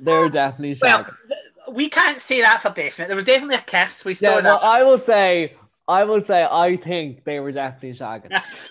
[0.00, 1.14] They were definitely shagging.
[1.26, 3.08] th- we can't say that for definite.
[3.08, 4.04] There was definitely a kiss.
[4.04, 4.62] We saw Yeah, that.
[4.62, 5.54] I will say,
[5.88, 8.30] I will say, I think they were definitely shagging.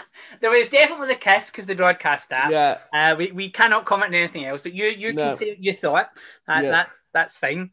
[0.40, 2.50] there was definitely the kiss because they broadcast that.
[2.50, 5.22] yeah, Uh, we, we cannot comment on anything else, but you you No.
[5.22, 6.10] can say what you thought.
[6.46, 6.70] That, Yeah.
[6.70, 7.70] That's that's fine.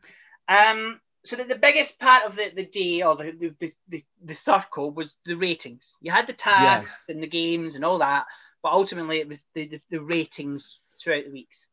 [0.48, 4.06] Um, so the, the biggest part of the, the day or the, the, the, the,
[4.24, 5.96] the circle was the ratings.
[6.02, 8.26] You had the tasks and the games and all that,
[8.64, 11.68] but ultimately it was the, the, the ratings throughout the weeks.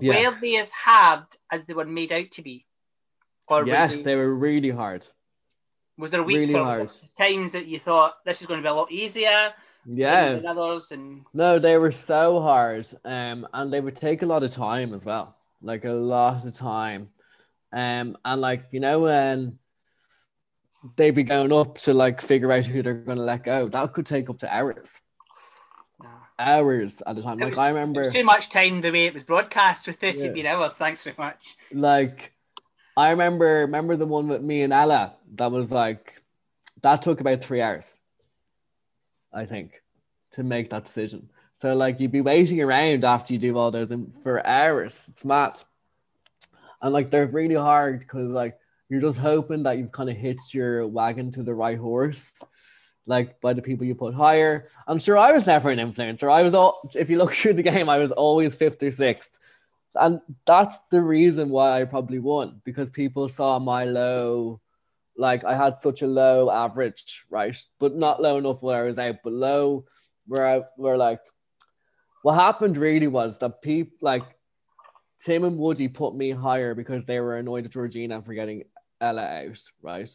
[0.00, 0.30] Yeah.
[0.30, 2.66] Were they as hard as they were made out to be?
[3.48, 5.06] Or yes, they- they were really hard.
[5.98, 6.92] was there weeks really or hard.
[7.16, 9.54] times that you thought this is going to be a lot easier
[9.86, 14.26] Yeah, than others and no, they were so hard, um, and they would take a
[14.26, 17.08] lot of time as well, like a lot of time,
[17.72, 19.58] um, and like you know when
[20.96, 23.92] they'd be going up to like figure out who they're going to let go, that
[23.92, 25.00] could take up to hours.
[26.38, 27.38] Hours at a time.
[27.40, 29.86] It Like was- I It remember, was too much time the way it was broadcast
[29.86, 30.54] with 30 Yeah.
[30.56, 30.72] hours.
[30.78, 31.56] Thanks very much.
[31.72, 32.32] like
[32.98, 36.22] I remember remember the one with me and Ella that was like
[36.82, 37.98] that took about three hours,
[39.32, 39.82] I think,
[40.32, 41.30] to make that decision.
[41.58, 45.06] So like you'd be waiting around after you do all those for hours.
[45.08, 45.58] It's mad.
[46.82, 50.54] And like they're really hard because like you're just hoping that you've kind of hitched
[50.54, 52.32] your wagon to the right horse,
[53.06, 54.68] like by the people you put higher.
[54.86, 56.30] I'm sure I was never an influencer.
[56.30, 59.38] I was all, if you look through the game, I was always fifth or sixth.
[59.94, 64.60] And that's the reason why I probably won because people saw my low,
[65.16, 67.56] like I had such a low average, right?
[67.78, 69.86] But not low enough where I was out, but low
[70.26, 71.20] where I were like,
[72.22, 74.24] what happened really was that people like
[75.24, 78.64] Tim and Woody put me higher because they were annoyed at Georgina for getting
[79.00, 80.10] Ella out, right?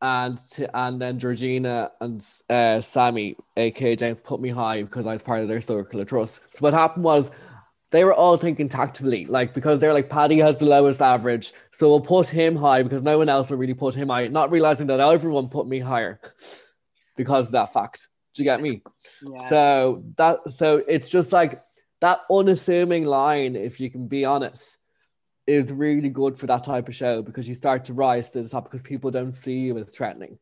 [0.00, 5.12] And to, and then Georgina and uh, Sammy, aka James, put me high because I
[5.12, 6.40] was part of their circle of trust.
[6.52, 7.32] So what happened was
[7.90, 11.88] they were all thinking tactfully, like because they're like Paddy has the lowest average, so
[11.88, 14.86] we'll put him high because no one else will really put him high, not realizing
[14.88, 16.20] that everyone put me higher
[17.16, 18.08] because of that fact.
[18.34, 18.82] Do you get me?
[19.22, 19.48] Yeah.
[19.48, 21.62] So that so it's just like
[22.00, 24.78] that unassuming line, if you can be honest,
[25.48, 28.48] is really good for that type of show because you start to rise to the
[28.48, 30.32] top because people don't see you as threatening.
[30.32, 30.36] Do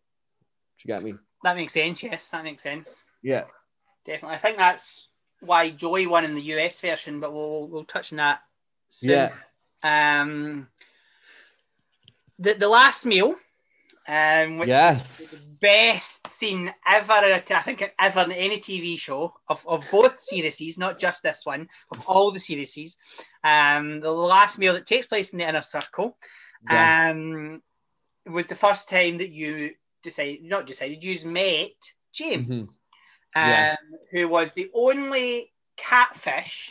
[0.84, 1.14] you get me?
[1.44, 2.02] That makes sense.
[2.02, 3.04] Yes, that makes sense.
[3.22, 3.44] Yeah,
[4.04, 4.36] definitely.
[4.36, 5.06] I think that's
[5.40, 8.40] why Joey won in the US version, but we'll we'll touch on that.
[8.88, 9.10] Soon.
[9.10, 10.22] Yeah.
[10.28, 10.68] Um.
[12.40, 13.36] The the last meal,
[14.08, 19.34] um, which yes, is the best scene ever, I think, ever in any TV show
[19.48, 22.96] of, of both series, not just this one, of all the series.
[23.42, 26.16] Um, the last meal that takes place in the inner circle
[26.70, 27.10] yeah.
[27.10, 27.62] um,
[28.26, 31.70] was the first time that you decided, not decided, you met
[32.12, 32.72] James, mm-hmm.
[33.34, 33.76] yeah.
[33.78, 36.70] um, who was the only catfish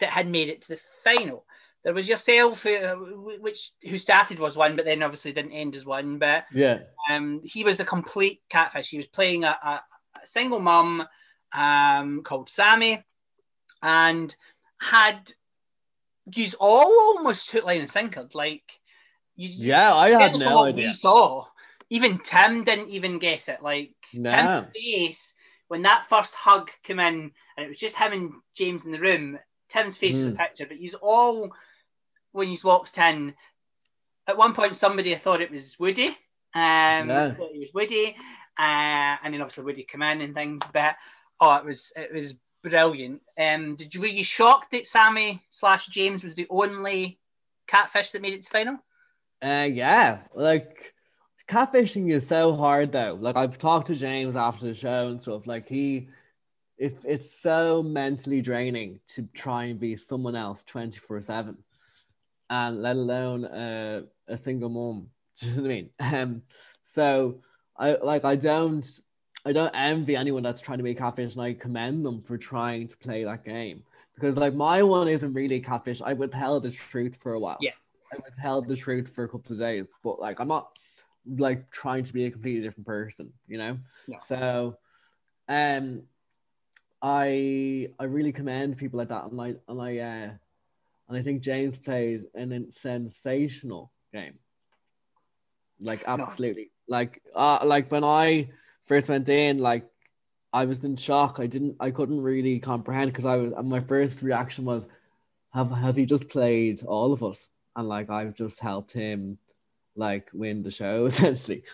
[0.00, 1.44] that had made it to the final
[1.84, 5.84] there was yourself, uh, which who started was one, but then obviously didn't end as
[5.84, 6.18] one.
[6.18, 8.90] But yeah, um, he was a complete catfish.
[8.90, 9.80] He was playing a, a,
[10.22, 11.06] a single mum
[11.52, 13.04] um, called Sammy,
[13.82, 14.34] and
[14.80, 15.32] had
[16.34, 18.28] used all almost hook, line, and sinker.
[18.32, 18.64] Like,
[19.34, 20.88] you, yeah, I had no idea.
[20.88, 21.46] We saw
[21.90, 23.60] even Tim didn't even guess it.
[23.60, 24.30] Like no.
[24.30, 25.34] Tim's face
[25.68, 29.00] when that first hug came in, and it was just him and James in the
[29.00, 29.38] room.
[29.68, 30.18] Tim's face mm.
[30.18, 30.36] was a hmm.
[30.36, 31.50] picture, but he's all
[32.32, 33.34] when he's walked in,
[34.26, 36.08] at one point somebody thought it was Woody.
[36.54, 37.32] Um, yeah.
[37.32, 38.14] it was Woody,
[38.58, 40.60] uh, and then obviously Woody come in and things.
[40.72, 40.96] But
[41.40, 43.22] oh, it was it was brilliant.
[43.38, 47.18] Um, did you were you shocked that Sammy slash James was the only
[47.66, 48.78] catfish that made it to final?
[49.42, 50.94] Uh, yeah, like
[51.48, 53.16] catfishing is so hard though.
[53.18, 55.46] Like I've talked to James after the show and stuff.
[55.46, 56.08] Like he,
[56.78, 61.56] if it's so mentally draining to try and be someone else twenty four seven
[62.52, 65.08] and let alone uh, a single mom.
[65.36, 65.90] Do you know what I mean?
[65.98, 66.42] Um,
[66.82, 67.40] so
[67.76, 68.86] I like I don't
[69.46, 72.88] I don't envy anyone that's trying to be catfish, and I commend them for trying
[72.88, 73.82] to play that game
[74.14, 76.02] because like my one isn't really catfish.
[76.02, 77.56] I withheld the truth for a while.
[77.60, 77.72] Yeah,
[78.12, 80.78] I withheld the truth for a couple of days, but like I'm not
[81.26, 83.78] like trying to be a completely different person, you know.
[84.06, 84.20] Yeah.
[84.28, 84.76] So,
[85.48, 86.02] um,
[87.00, 90.30] I I really commend people like that, and I and I uh
[91.12, 94.38] and I think James plays an sensational game.
[95.78, 96.96] Like absolutely, no.
[96.96, 98.48] like uh, like when I
[98.86, 99.84] first went in, like
[100.54, 101.38] I was in shock.
[101.38, 103.52] I didn't, I couldn't really comprehend because I was.
[103.62, 104.84] My first reaction was,
[105.52, 109.36] "Have has he just played all of us?" And like I've just helped him,
[109.94, 111.64] like win the show essentially.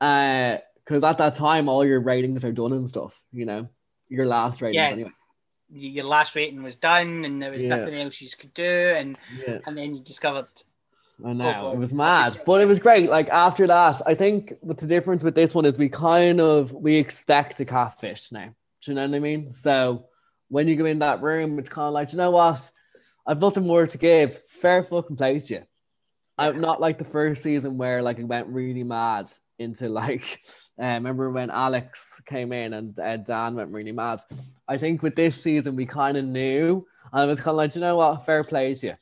[0.00, 3.20] uh, because at that time all your ratings are done and stuff.
[3.32, 3.68] You know,
[4.08, 4.88] your last ratings yeah.
[4.88, 5.12] anyway
[5.72, 7.76] your last rating was done and there was yeah.
[7.76, 9.58] nothing else you could do and yeah.
[9.66, 10.48] and then you discovered
[11.24, 13.10] I know oh, it was mad, but it was great.
[13.10, 16.72] Like after that, I think what the difference with this one is we kind of
[16.72, 18.54] we expect a catfish now.
[18.82, 19.52] Do you know what I mean?
[19.52, 20.06] So
[20.48, 22.70] when you go in that room, it's kind of like, you know what?
[23.26, 24.40] I've nothing more to give.
[24.48, 25.62] Fair fucking play to you.
[26.38, 30.40] I'm not like the first season where like it went really mad into like
[30.80, 34.22] uh, remember when Alex came in and uh, Dan went really mad.
[34.68, 37.74] I think with this season we kind of knew, and it was kind of like,
[37.74, 38.94] you know what, fair play to you.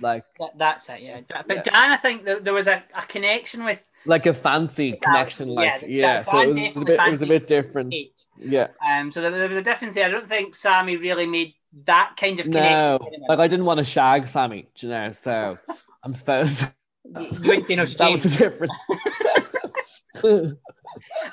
[0.00, 1.20] Like that, that's it, yeah.
[1.46, 1.62] But yeah.
[1.62, 5.82] Dan, I think there, there was a, a connection with like a fancy connection, like
[5.82, 6.22] yeah.
[6.22, 6.22] yeah.
[6.22, 7.94] So it was, it was, a bit, it was a bit different.
[8.38, 8.68] Yeah.
[8.86, 9.10] Um.
[9.10, 10.06] So there, there was a difference there.
[10.06, 11.54] I don't think Sammy really made
[11.86, 12.98] that kind of no.
[13.28, 15.12] Like I didn't want to shag Sammy, you know.
[15.12, 15.58] So
[16.02, 16.68] I'm supposed.
[17.04, 18.72] You, you no That was the difference.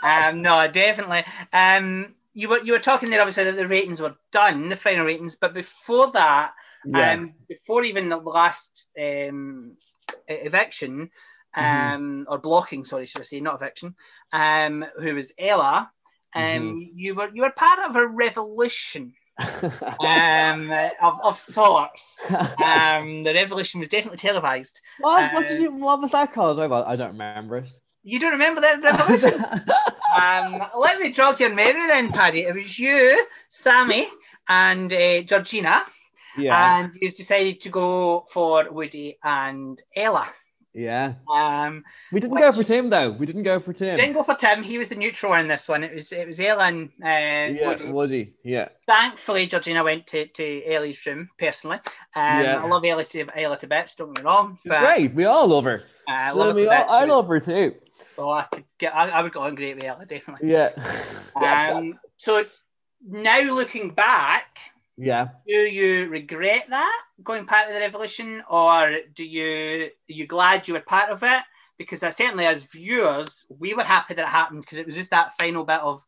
[0.03, 1.25] um, no, definitely.
[1.53, 5.05] Um, you were you were talking there obviously that the ratings were done, the final
[5.05, 6.51] ratings, but before that,
[6.85, 7.13] yeah.
[7.13, 9.75] um, before even the last um,
[10.27, 11.09] eviction,
[11.57, 11.95] mm-hmm.
[11.95, 12.31] um, mm-hmm.
[12.31, 13.95] or blocking, sorry, should I say, not eviction,
[14.31, 15.89] um, who was Ella,
[16.35, 16.79] um, mm-hmm.
[16.93, 19.13] you were you were part of a revolution
[19.99, 22.05] um, of, of sorts.
[22.63, 24.81] Um, the revolution was definitely televised.
[24.99, 26.59] What, what, did Uh, you, what was that called?
[26.59, 27.69] I, I don't remember it.
[28.07, 29.43] You don't remember that revolution?
[30.21, 32.43] um, let me jog your memory then, Paddy.
[32.43, 34.07] It was you, Sammy,
[34.47, 35.83] and uh, Georgina,
[36.37, 40.31] yeah, and you decided to go for Woody and Ella.
[40.77, 41.13] Yeah.
[41.33, 43.09] Um, We didn't go for Tim though.
[43.11, 43.97] We didn't go for Tim.
[43.97, 44.61] didn't go for Tim.
[44.63, 45.83] He was the neutral in this one.
[45.83, 47.85] It was it was Ella and uh, yeah, Woody.
[47.91, 48.33] Woody.
[48.43, 51.77] Yeah, Thankfully, Georgina went to, to Ellie's room personally.
[52.15, 52.61] Um, Yeah.
[52.63, 53.95] I love Ellie to, Ella to bits.
[53.95, 54.57] Don't get me wrong.
[54.61, 55.13] she's but, great.
[55.13, 55.81] We all love her.
[56.07, 56.91] Uh, I So, love mean, I, bits.
[56.91, 57.75] I She was- love her too.
[58.15, 58.95] So I could get.
[58.95, 60.49] I, I would go on great with Ella definitely.
[60.51, 60.69] Yeah.
[61.35, 62.43] Um, so
[63.07, 64.57] now looking back,
[64.97, 65.29] yeah.
[65.47, 70.67] do you regret that going part of the revolution, or do you are you glad
[70.67, 71.41] you were part of it?
[71.77, 75.12] Because uh, certainly as viewers, we were happy that it happened because it was just
[75.12, 76.01] that final bit of,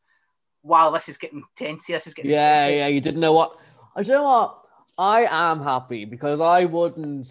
[0.64, 1.86] wow, this is getting tense.
[1.86, 2.88] This is getting Yeah, tense." yeah.
[2.88, 3.58] You didn't know what.
[3.96, 4.56] I do you know what.
[4.98, 7.28] I am happy because I wouldn't.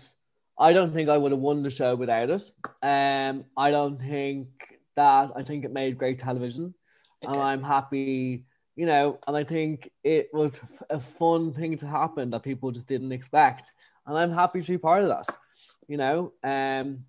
[0.58, 2.50] I don't think I would have won the show without it.
[2.82, 4.48] Um, I don't think
[4.96, 5.30] that.
[5.36, 6.74] I think it made great television,
[7.20, 7.36] It and.
[7.36, 8.44] I'm happy.
[8.78, 12.86] You know, and I think it was a fun thing to happen that people just
[12.86, 13.72] didn't expect,
[14.06, 15.26] and I'm happy to be part of that.
[15.88, 17.04] You know, um,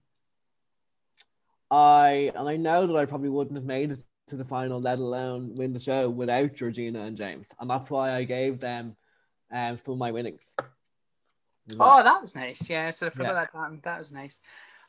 [1.70, 4.98] I and I know that I probably wouldn't have made it to the final, let
[4.98, 8.96] alone win the show without Georgina and James, and that's why I gave them
[9.54, 10.56] um some of my winnings.
[11.80, 12.68] Oh, that was nice.
[12.68, 13.46] Yeah, so I forgot Yeah.
[13.54, 13.54] that.
[13.54, 14.40] That, that was nice.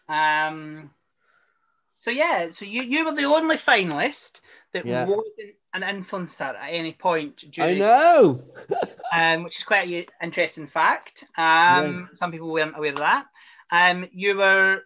[0.09, 0.91] Um,
[1.93, 4.41] so yeah, so you, you were the only finalist
[4.73, 5.05] that Yeah.
[5.05, 8.43] wasn't an influencer at any point I during, know.
[9.13, 11.25] um, which is quite an interesting fact.
[11.37, 13.27] Um, some people weren't aware of that.
[13.71, 14.83] Um, you were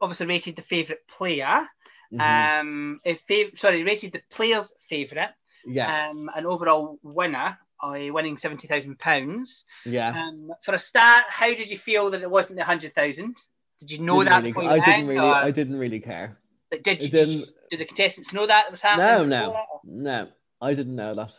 [0.00, 1.66] obviously rated the favourite player.
[2.12, 2.60] Mhm.
[2.60, 5.30] Um, if fav- sorry, rated the player's favourite.
[5.66, 9.64] yeah, Um, an overall winner, uh, winning seventy thousand pounds.
[9.84, 10.08] yeah.
[10.10, 13.36] Um, for a start, how did you feel that it wasn't the hundred thousand?
[13.80, 14.54] Did you know Didn't that?
[14.56, 15.20] really- I didn't really.
[15.20, 16.38] or- I didn't really care.
[16.76, 19.28] But did, you, didn't- did the contestants know that it was happening?
[19.28, 20.28] no, no, no.
[20.60, 21.32] I didn't know that.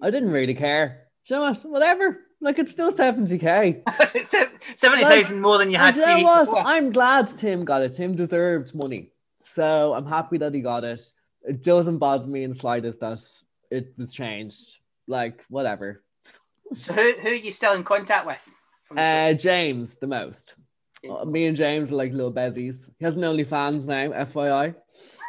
[0.00, 1.06] I didn't really care.
[1.26, 1.62] Do you know what?
[1.62, 2.20] Whatever.
[2.40, 3.82] Like it's still seventy k.
[4.76, 5.94] Seventy thousand more than you had.
[5.94, 6.44] You know what?
[6.46, 6.62] before.
[6.66, 7.94] I'm glad Tim got it.
[7.94, 9.12] Tim deserved money.
[9.44, 11.02] So I'm happy that he got it.
[11.44, 13.20] It doesn't bother me in the slightest that
[13.70, 14.80] it was changed.
[15.06, 16.02] Like, whatever.
[16.76, 18.38] So who, who are you still in contact with?
[18.96, 20.56] Uh, James, the most.
[21.08, 22.88] Uh, me and James are like little bezies.
[22.98, 24.74] He has an OnlyFans now, FYI.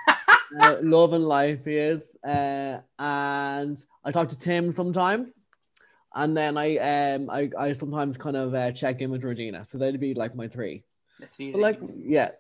[0.60, 2.02] uh, love and life he is.
[2.24, 5.48] Uh, and I talk to Tim sometimes.
[6.16, 9.66] And then I um I, I sometimes kind of uh, check in with Georgina.
[9.66, 10.84] So they'd be like my three.
[11.20, 12.32] But like, yeah.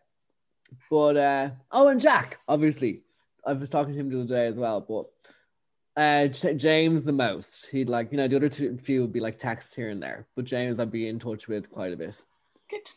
[0.91, 3.01] But uh oh, and Jack, obviously.
[3.45, 7.67] I was talking to him the other day as well, but uh James the most.
[7.71, 10.27] He'd like, you know, the other two few would be like texts here and there,
[10.35, 12.21] but James I'd be in touch with quite a bit.
[12.69, 12.89] good,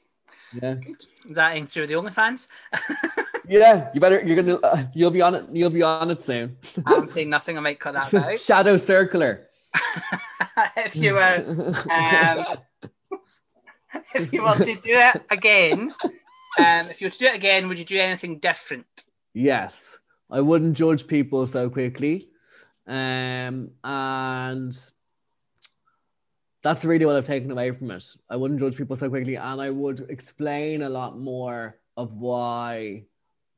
[0.52, 1.04] Yeah, good.
[1.28, 2.48] Is that in through the OnlyFans?
[3.48, 3.90] yeah.
[3.92, 4.24] You better.
[4.24, 4.56] You're gonna.
[4.56, 5.46] Uh, you'll be on it.
[5.52, 6.56] You'll be on it soon.
[6.86, 7.58] I'm saying nothing.
[7.58, 8.38] I might cut that out.
[8.40, 9.48] Shadow circular.
[10.76, 12.56] if you were, um,
[14.14, 17.68] if you want to do it again, um, if you were to do it again,
[17.68, 18.86] would you do anything different?
[19.34, 19.98] yes,
[20.30, 22.30] I wouldn't judge people so quickly,
[22.86, 24.78] um, and
[26.66, 28.04] that's really what I've taken away from it.
[28.28, 33.04] I wouldn't judge people so quickly, and I would explain a lot more of why,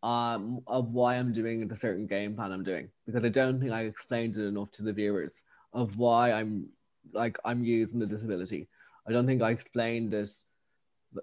[0.03, 3.72] um, of why I'm doing the certain game plan I'm doing because I don't think
[3.72, 5.33] I explained it enough to the viewers
[5.72, 6.68] of why I'm
[7.12, 8.68] like I'm using the disability.
[9.07, 10.45] I don't think I explained this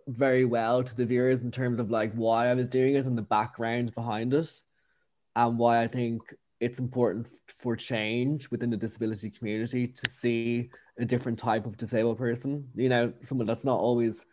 [0.08, 3.16] very well to the viewers in terms of like why I was doing it and
[3.16, 4.50] the background behind it,
[5.36, 11.06] and why I think it's important for change within the disability community to see a
[11.06, 12.70] different type of disabled person.
[12.76, 14.26] You know, someone that's not always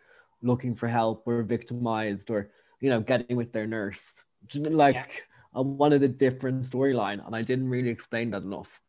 [0.43, 2.51] looking for help or victimized or
[2.81, 4.15] you know getting with their nurse.
[4.55, 5.07] Like Yeah.
[5.55, 8.81] I wanted a different storyline, and I didn't really explain that enough.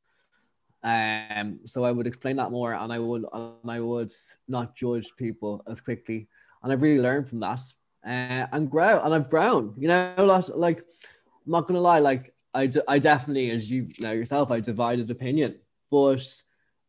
[0.84, 4.12] Um, so I would explain that more, and I would and I would
[4.48, 6.28] not judge people as quickly,
[6.62, 7.62] and I've really learned from that,
[8.06, 9.76] uh, and grow, and I've grown.
[9.78, 13.70] You know, a lot, like I'm not gonna lie, like I, d- I definitely, as
[13.70, 16.24] you know yourself, I divided opinion, but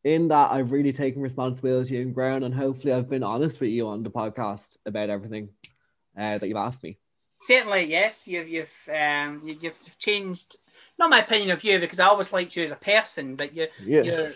[0.04, 3.88] in that I've really taken responsibility and grown, and hopefully I've been honest with you
[3.88, 5.48] on the podcast about everything
[6.18, 6.98] uh, that you've asked me.
[7.46, 8.26] Certainly, yes.
[8.26, 10.56] You've you've um you, you've you've changed.
[10.98, 13.66] Not my opinion of you because I always liked you as a person, but you
[13.84, 14.32] Yeah, you're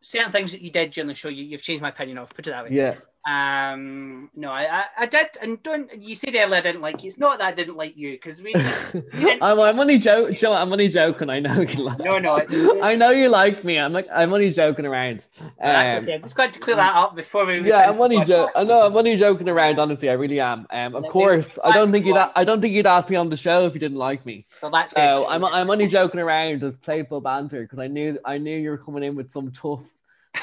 [0.00, 1.28] certain things that you did during the show.
[1.28, 2.30] You, you've changed my opinion of.
[2.30, 2.70] Put it that way.
[2.72, 2.96] yeah,
[3.26, 5.90] Um, no, I, I, I did, and don't.
[5.98, 7.08] You said earlier I didn't like you.
[7.08, 8.54] It's not that I didn't like you because we.
[9.40, 10.36] I'm, I'm only joking.
[10.46, 11.30] I'm only joking.
[11.30, 12.00] I know you like.
[12.00, 12.44] No, no.
[12.82, 13.78] I know you like me.
[13.78, 15.26] I'm like I'm only joking around.
[15.40, 16.14] Um, that's okay.
[16.14, 17.66] I just got to clear that up before we.
[17.66, 18.52] Yeah, I'm only joking.
[18.54, 19.78] I know I'm only joking around.
[19.78, 20.66] Honestly, I really am.
[20.68, 22.18] Um, of course, I don't think you'd.
[22.18, 24.44] I don't think you'd ask me on the show if you didn't like me.
[24.60, 24.92] So that's.
[24.92, 28.68] So I'm I'm only joking around as playful banter because I knew I knew you
[28.68, 29.90] were coming in with some tough,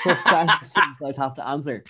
[0.03, 1.83] tough questions I'd have to answer.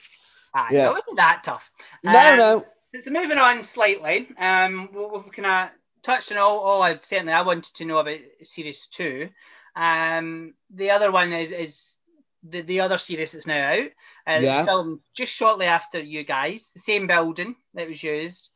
[0.54, 0.90] Ah, yeah.
[0.90, 1.70] It wasn't that tough.
[2.04, 2.66] No, um, no.
[3.00, 5.70] So moving on slightly, um, we've kind of
[6.04, 9.30] touched on all, all I certainly I wanted to know about series two.
[9.76, 11.96] Um, the other one is is
[12.44, 13.90] the, the other series that's now out.
[14.28, 14.66] Uh, yeah.
[14.66, 18.50] Filmed just shortly after you guys, the same building that was used,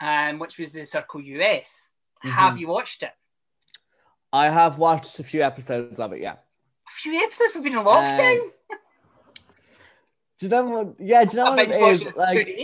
[0.00, 1.68] um, which was the Circle US.
[2.24, 2.30] Mm-hmm.
[2.30, 3.12] Have you watched it?
[4.32, 6.22] I have watched a few episodes of it.
[6.22, 6.32] Yeah.
[6.32, 7.52] A few episodes.
[7.54, 8.40] We've been in lockdown.
[8.40, 8.52] Um,
[10.48, 10.94] do you know what?
[10.98, 12.02] Yeah, do you know what it is?
[12.16, 12.58] Like,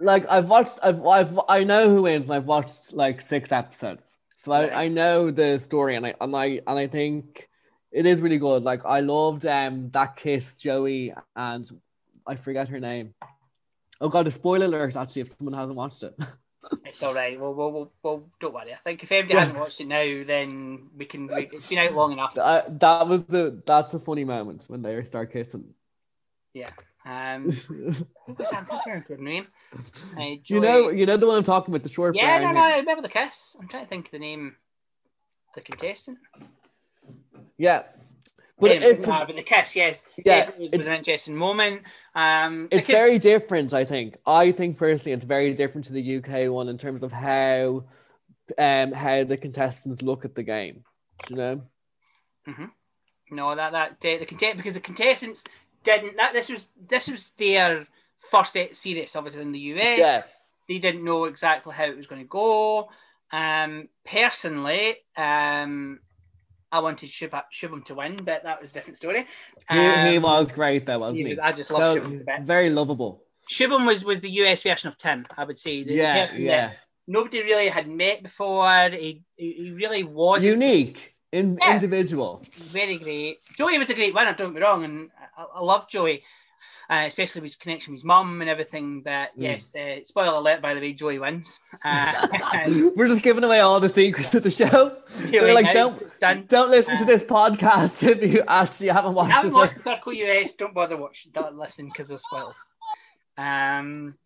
[0.00, 4.16] like I've watched, I've, I've, I know who wins, and I've watched like six episodes,
[4.36, 7.48] so I, I know the story, and I, and I, and I think
[7.92, 8.64] it is really good.
[8.64, 11.70] Like I loved um that kiss, Joey, and
[12.26, 13.14] I forget her name.
[14.00, 14.96] Oh god, a spoiler alert!
[14.96, 16.14] Actually, if someone hasn't watched it.
[16.84, 17.38] it's all right.
[17.38, 18.72] Well, well, well, well, don't worry.
[18.72, 19.40] I think if anybody yeah.
[19.40, 21.30] hasn't watched it now, then we can.
[21.32, 22.34] It's been out long enough.
[22.34, 23.62] That was the.
[23.64, 25.74] That's a funny moment when they start kissing.
[26.52, 26.70] Yeah.
[27.04, 27.44] Um,
[28.26, 29.46] what's that good name?
[30.16, 32.14] Uh, you know, you know the one I'm talking about, the short.
[32.14, 33.56] Yeah, no, no, I remember the kiss.
[33.58, 34.56] I'm trying to think of the name,
[35.54, 36.18] the contestant.
[37.56, 37.84] Yeah,
[38.60, 41.82] but, anyway, it's, but the kiss, yes, yeah, it was, was an interesting moment.
[42.14, 43.72] Um, it's very different.
[43.72, 44.18] I think.
[44.26, 47.84] I think personally, it's very different to the UK one in terms of how,
[48.58, 50.84] um, how the contestants look at the game.
[51.30, 51.62] You know.
[52.46, 52.66] Mm-hmm.
[53.30, 55.42] No, that that the contest because the contestants
[55.84, 57.86] didn't that this was this was their
[58.30, 59.98] first series obviously in the US.
[59.98, 60.22] Yeah.
[60.68, 62.88] They didn't know exactly how it was going to go.
[63.32, 65.98] Um, personally, um,
[66.72, 69.26] I wanted Shub- Shubham to win, but that was a different story.
[69.68, 71.22] Um, he, he, um, was great though, wasn't he?
[71.24, 71.28] he?
[71.30, 72.46] Was, I just love so, Shubham to bits.
[72.46, 73.24] Very lovable.
[73.50, 75.82] Shubham was was the US version of Tim, I would say.
[75.82, 76.72] The yeah, yeah.
[77.08, 78.90] nobody really had met before.
[78.90, 81.14] He he really was unique.
[81.32, 81.74] In, yeah.
[81.74, 82.42] individual.
[82.54, 83.38] Very great.
[83.56, 86.24] Joey was a great winner, don't be wrong, and I, I love Joey,
[86.90, 89.02] uh, especially with his connection with his mum and everything.
[89.02, 89.30] But mm.
[89.36, 91.48] yes, uh, spoiler alert, by the way, Joey wins.
[91.84, 92.26] Uh,
[92.96, 94.98] We're just giving away all the secrets of the show.
[95.30, 99.52] We're like, don't, don't listen to uh, this podcast if you actually haven't watched, haven't
[99.52, 100.52] watched the Circle US.
[100.54, 102.56] Don't bother watching, don't listen because of spoilers.
[103.38, 104.16] Um,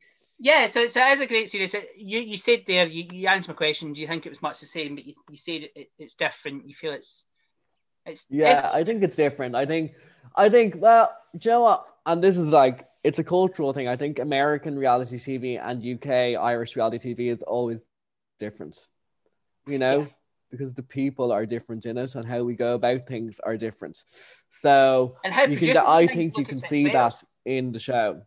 [0.45, 3.55] yeah, so, so as a great series, you, you said there, you, you answered my
[3.55, 3.95] question.
[3.95, 4.95] Do you think it was much the same?
[4.95, 6.69] But you, you said it, it, it's different.
[6.69, 7.25] You feel it's,
[8.05, 8.57] it's yeah.
[8.57, 8.75] Different.
[8.75, 9.57] I think it's different.
[9.57, 9.93] I think,
[10.37, 10.75] I think.
[10.77, 11.89] Well, you know what?
[12.05, 13.89] And this is like it's a cultural thing.
[13.89, 17.87] I think American reality TV and UK Irish reality TV is always
[18.39, 18.77] different.
[19.67, 20.07] You know, yeah.
[20.51, 24.05] because the people are different in it, and how we go about things are different.
[24.51, 25.17] So
[25.49, 25.79] you can.
[25.79, 27.15] I think you can see that
[27.47, 28.21] in the show.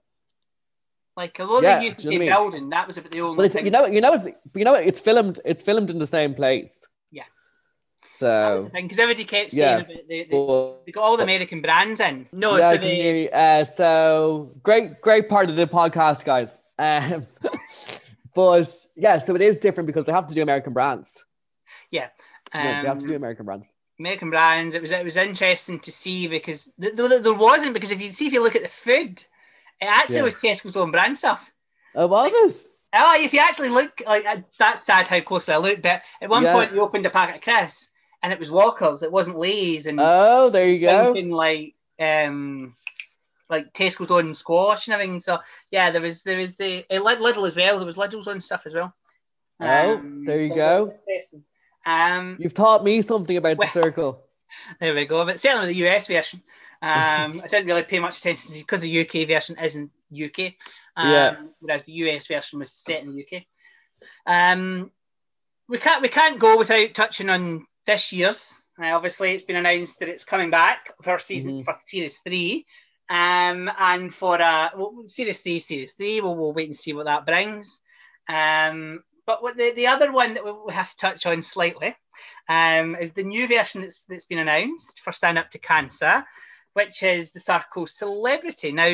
[1.17, 3.37] Like a lot yeah, of the UK building, that was about the only.
[3.37, 3.65] But thing.
[3.65, 5.39] you know, you know, it's you know, it's filmed.
[5.43, 6.85] It's filmed in the same place.
[7.09, 7.23] Yeah.
[8.19, 8.69] So.
[8.71, 9.77] Because everybody kept saying yeah.
[9.77, 12.27] about the, the, they got all the American brands in.
[12.31, 16.55] No, yeah, so, the, uh, so great, great part of the podcast, guys.
[16.77, 17.25] Um,
[18.35, 21.25] but yeah, so it is different because they have to do American brands.
[21.89, 22.09] Yeah.
[22.53, 23.73] Um, they have to do um, American brands.
[23.99, 24.75] American brands.
[24.75, 28.27] It was it was interesting to see because there, there wasn't because if you see
[28.27, 29.25] if you look at the food
[29.81, 30.23] it actually yeah.
[30.23, 31.41] was Tesco's own brand stuff.
[31.95, 32.71] Oh, was it?
[32.93, 34.25] Oh, if you actually look, like
[34.57, 35.81] that's sad how closely I looked.
[35.81, 36.53] But at one yeah.
[36.53, 37.87] point, you opened a packet of crisps,
[38.23, 39.03] and it was Walkers.
[39.03, 39.85] It wasn't Lay's.
[39.85, 41.11] And oh, there you go.
[41.11, 42.75] Like um,
[43.49, 45.19] like Tesco's own squash and everything.
[45.19, 45.39] So
[45.71, 47.77] yeah, there was there was the it Lidl as well.
[47.77, 48.93] There was Lidl's own stuff as well.
[49.59, 50.93] Oh, um, there you so go.
[51.85, 54.23] Um, You've taught me something about well, the circle.
[54.79, 55.23] There we go.
[55.23, 56.41] But certainly the US version.
[56.81, 60.53] Um, I didn't really pay much attention to because the UK version isn't UK,
[60.95, 61.35] um, yeah.
[61.59, 63.43] whereas the US version was set in the UK.
[64.25, 64.91] Um,
[65.67, 68.53] we can't we can't go without touching on this year's.
[68.79, 71.63] Uh, obviously, it's been announced that it's coming back for season mm-hmm.
[71.63, 72.65] for series three,
[73.09, 76.21] um, and for uh, well, series three, series three.
[76.21, 77.67] We'll, we'll wait and see what that brings.
[78.29, 81.95] Um, but what the, the other one that we have to touch on slightly
[82.47, 86.23] um, is the new version that's that's been announced for Stand Up to Cancer
[86.77, 88.71] which is the Circle Celebrity.
[88.71, 88.85] Now,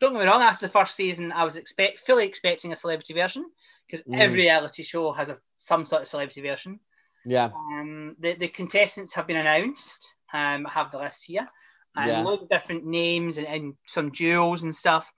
[0.00, 3.12] don't get me wrong, after the first season, I was expect fully expecting a celebrity
[3.12, 3.44] version
[3.86, 4.18] because mm.
[4.18, 6.80] every reality show has a some sort of celebrity version.
[7.26, 7.50] Yeah.
[7.54, 10.10] Um, the, the contestants have been announced.
[10.32, 11.46] Um, I have the list here.
[11.94, 12.22] And yeah.
[12.22, 15.12] loads of different names and, and some duels and stuff.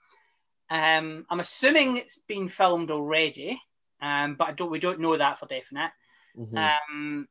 [0.71, 3.63] Um, I'm assuming it's been filmed already,
[4.03, 4.73] um, but I don't.
[4.73, 5.93] We don't know that for definite.
[6.37, 6.73] Mhm.
[6.91, 7.29] Um,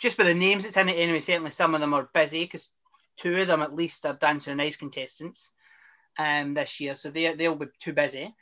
[0.00, 2.66] just by the names it's in it anyway, certainly some of them are busy because
[3.22, 5.50] two of them at least are Dancing on Ice contestants
[6.18, 8.34] um, this year, so they they'll be too busy.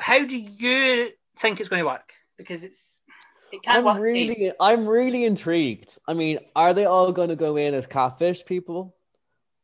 [0.00, 2.12] How do you think it's going to work?
[2.36, 3.00] Because it's
[3.52, 4.02] it can't I'm work.
[4.02, 5.98] really, I'm really intrigued.
[6.06, 8.94] I mean, are they all going to go in as catfish people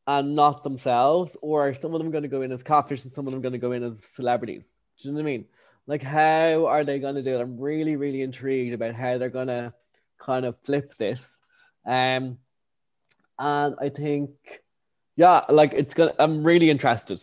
[0.06, 3.14] and not themselves, or are some of them going to go in as catfish and
[3.14, 4.66] some of them going to go in as celebrities?
[4.98, 5.44] Do you know what I mean?
[5.86, 7.40] Like, how are they going to do it?
[7.40, 9.72] I'm really, really intrigued about how they're going to
[10.18, 11.40] kind of flip this.
[11.86, 12.38] Um,
[13.38, 14.30] and I think,
[15.16, 16.14] yeah, like it's gonna.
[16.18, 17.20] I'm really interested.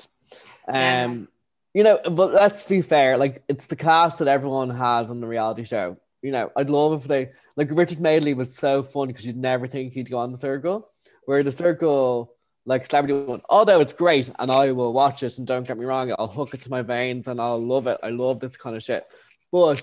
[0.68, 1.28] Um,
[1.74, 3.18] you know, but let's be fair.
[3.18, 5.97] Like, it's the cast that everyone has on the reality show.
[6.22, 9.68] You know, I'd love if they like Richard Madeley was so fun because you'd never
[9.68, 10.89] think he'd go on the circle.
[11.26, 12.34] Where the circle,
[12.66, 15.86] like celebrity one, although it's great and I will watch it and don't get me
[15.86, 17.99] wrong, I'll hook it to my veins and I'll love it.
[18.03, 19.05] I love this kind of shit.
[19.51, 19.82] But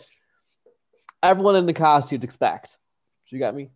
[1.22, 2.78] everyone in the cast you'd expect.
[3.28, 3.70] Do you get me?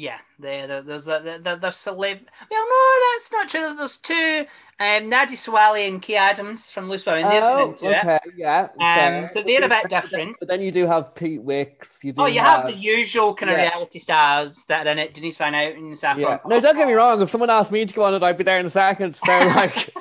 [0.00, 2.20] Yeah, there, there, there's a there, there- there's celeb.
[2.50, 3.74] Well, no, that's not true.
[3.76, 4.46] There's two,
[4.78, 7.24] um, Nadia Sawalha and Kaye Adams from Loose Women.
[7.26, 7.96] Oh, into it.
[8.04, 8.68] okay, yeah.
[8.80, 10.36] Um, so they're a bit different.
[10.38, 12.04] But then you do have Pete Wicks.
[12.04, 13.70] You do Oh, you have the usual kind of Yeah.
[13.70, 15.14] reality stars that are in it.
[15.14, 16.20] Denise Van Outen and Saffron.
[16.28, 16.38] Yeah.
[16.46, 17.20] No, don't get me wrong.
[17.20, 19.16] If someone asked me to go on it, I'd be there in a second.
[19.16, 19.26] So,
[19.56, 19.92] like,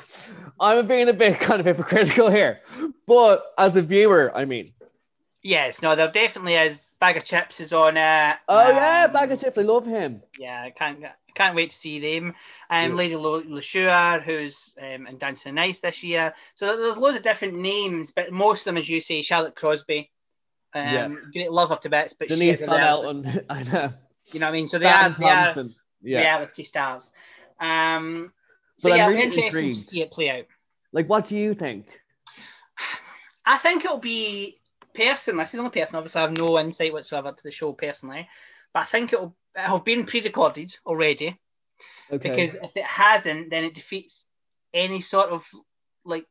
[0.60, 2.62] I'm being a bit kind of hypocritical here.
[3.08, 4.74] But as a viewer, I mean,
[5.42, 6.84] Yes, no, there definitely is.
[7.00, 8.36] Baga Chipz is on it.
[8.50, 9.58] oh yeah, Um, Baga Chipz.
[9.58, 10.22] I love him.
[10.40, 11.04] Yeah, I can't
[11.36, 12.34] can't wait to see them.
[12.70, 12.96] Um, Yeah.
[12.96, 16.34] Lady Leshurr, who's um, in Dancing on Ice this year.
[16.56, 20.10] So there's loads of different names, but most of them, as you say, Charlotte Crosby.
[20.74, 21.08] Um, Yeah.
[21.34, 23.46] Great love her to bits, but Denise Van Outen.
[23.50, 23.94] I know.
[24.34, 24.68] You know what I mean?
[24.68, 25.56] So they Dan are, they are
[26.02, 26.20] Yeah.
[26.20, 27.12] reality stars.
[27.60, 28.34] Um,
[28.78, 30.46] so But I'm yeah, really interesting to see it play out.
[30.92, 32.02] Like, what do you think?
[33.46, 34.57] I think it'll be
[34.98, 35.44] personally.
[35.44, 36.00] This is only personal.
[36.00, 38.28] Obviously, I have no insight whatsoever to the show personally,
[38.74, 41.40] but I think it'll have been pre-recorded already.
[42.12, 42.30] Okay.
[42.30, 44.26] Because if it hasn't, then it defeats
[44.74, 45.46] any sort of
[46.06, 46.26] like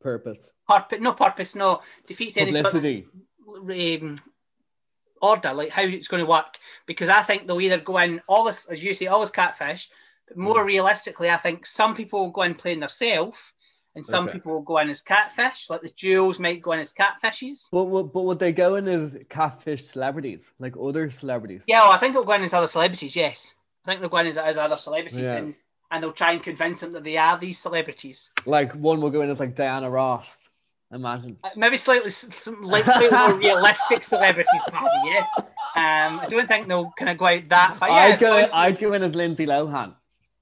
[0.00, 0.40] Purpose.
[0.68, 1.00] purpose.
[1.00, 1.54] No purpose.
[1.54, 4.16] No defeats any sort of um,
[5.22, 6.56] order, like how it's going to work.
[6.86, 9.88] Because I think they'll either go in all this, as you say, all this catfish.
[10.28, 10.66] But more Mm.
[10.66, 13.38] realistically, I think some people will go in playing themselves,
[13.96, 14.34] and some Okay.
[14.34, 15.70] people will go in as catfish.
[15.70, 17.62] Like the jewels might go in as catfishes.
[17.70, 21.62] But, would- but would they go in as catfish celebrities, like other celebrities?
[21.66, 23.14] Yeah, well, I think they'll go in as other celebrities.
[23.14, 25.34] Yes, I think they'll go in as, as other celebrities, Yeah.
[25.36, 25.54] and,
[25.90, 28.28] and they'll try and convince them that they are these celebrities.
[28.46, 30.40] Like one will go in as like Diana Ross.
[30.92, 31.38] Imagine.
[31.42, 32.30] Uh, Maybe slightly, some,
[32.64, 34.88] slightly more realistic celebrities, Paddy.
[35.06, 35.28] Yes.
[35.76, 37.88] Um, I don't think they'll kind of go out that far.
[37.88, 38.36] Yeah, I'd go.
[38.36, 39.94] In, I'd go in as Lindsay Lohan.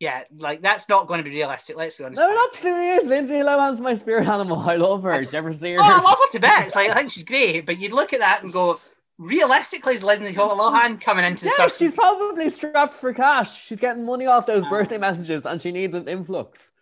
[0.02, 1.76] Yeah, like that's not going to be realistic.
[1.76, 2.18] Let's be honest.
[2.18, 3.04] No, not serious.
[3.04, 4.58] Lindsay Lohan's my spirit animal.
[4.58, 5.20] I love her.
[5.20, 5.78] Did you ever see her?
[5.78, 6.74] Oh, I love her to bits.
[6.74, 8.80] Like I think she's great, but you'd look at that and go,
[9.16, 11.86] realistically, is Lindsay Lohan coming into the yeah, circle?
[11.86, 13.64] she's probably strapped for cash.
[13.64, 16.72] She's getting money off those birthday messages, and she needs an influx.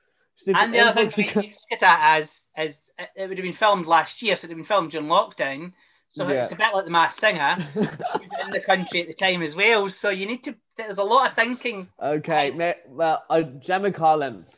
[0.47, 2.75] Needs And the an other thing, to you look at that as as
[3.17, 5.75] it would have been filmed last year, so it would have been filmed during lockdown.
[6.13, 6.41] So Yeah.
[6.43, 7.55] it's a bit like the Masked Singer.
[7.57, 9.89] co- He was in the country at the time as well.
[9.89, 10.57] So you need to.
[10.77, 11.89] There's a lot of thinking.
[12.03, 14.49] okay, ma- well, uh, Gemma Collins.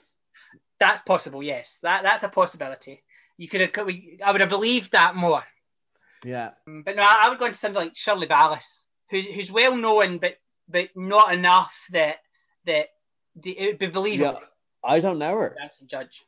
[0.80, 1.42] That's possible.
[1.42, 3.02] Yes, that that's a possibility.
[3.36, 3.72] You could have.
[4.24, 5.42] I would have believed that more.
[6.24, 8.64] Yeah, Mm, But no, I I would go into something like Shirley Ballas,
[9.10, 10.36] who's who's well known, but
[10.68, 12.16] but not enough that
[12.66, 12.88] that
[13.36, 14.40] the, it would be believable.
[14.40, 14.46] yeah.
[14.84, 15.56] I don't know her.
[15.58, 16.24] That's a judge.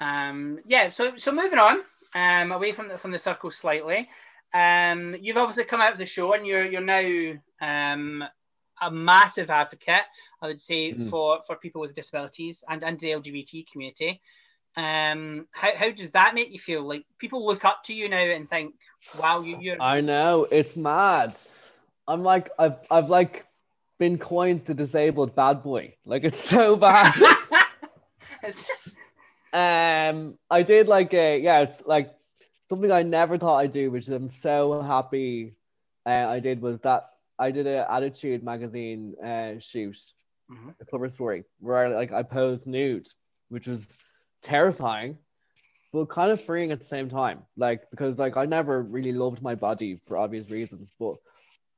[0.00, 0.90] Um, yeah.
[0.90, 1.78] So so moving on,
[2.14, 4.08] um, away from the from the circle slightly.
[4.52, 8.24] Um, you've obviously come out of the show, and you're you're now um
[8.80, 10.02] a massive advocate,
[10.42, 11.10] I would say, Mhm.
[11.10, 14.20] for for people with disabilities and and the LGBT community.
[14.76, 16.82] Um, how how does that make you feel?
[16.82, 18.74] Like people look up to you now and think,
[19.18, 21.36] "Wow, you, you're." I know it's mad.
[22.08, 23.46] I'm like I've I've like
[23.98, 25.94] been coined the disabled bad boy.
[26.04, 27.14] Like it's so bad.
[28.42, 28.94] It's-
[29.54, 32.12] um, I did like a yeah, it's like
[32.68, 35.54] something I never thought I'd do, which I'm so happy.
[36.04, 37.06] Uh, I did was that
[37.38, 39.96] I did an Attitude magazine uh, shoot,
[40.50, 40.74] Mhm.
[40.80, 43.08] a cover story where I, like I posed nude,
[43.48, 43.88] which was
[44.42, 45.18] terrifying,
[45.92, 47.42] but kind of freeing at the same time.
[47.56, 51.16] Like because like I never really loved my body for obvious reasons, but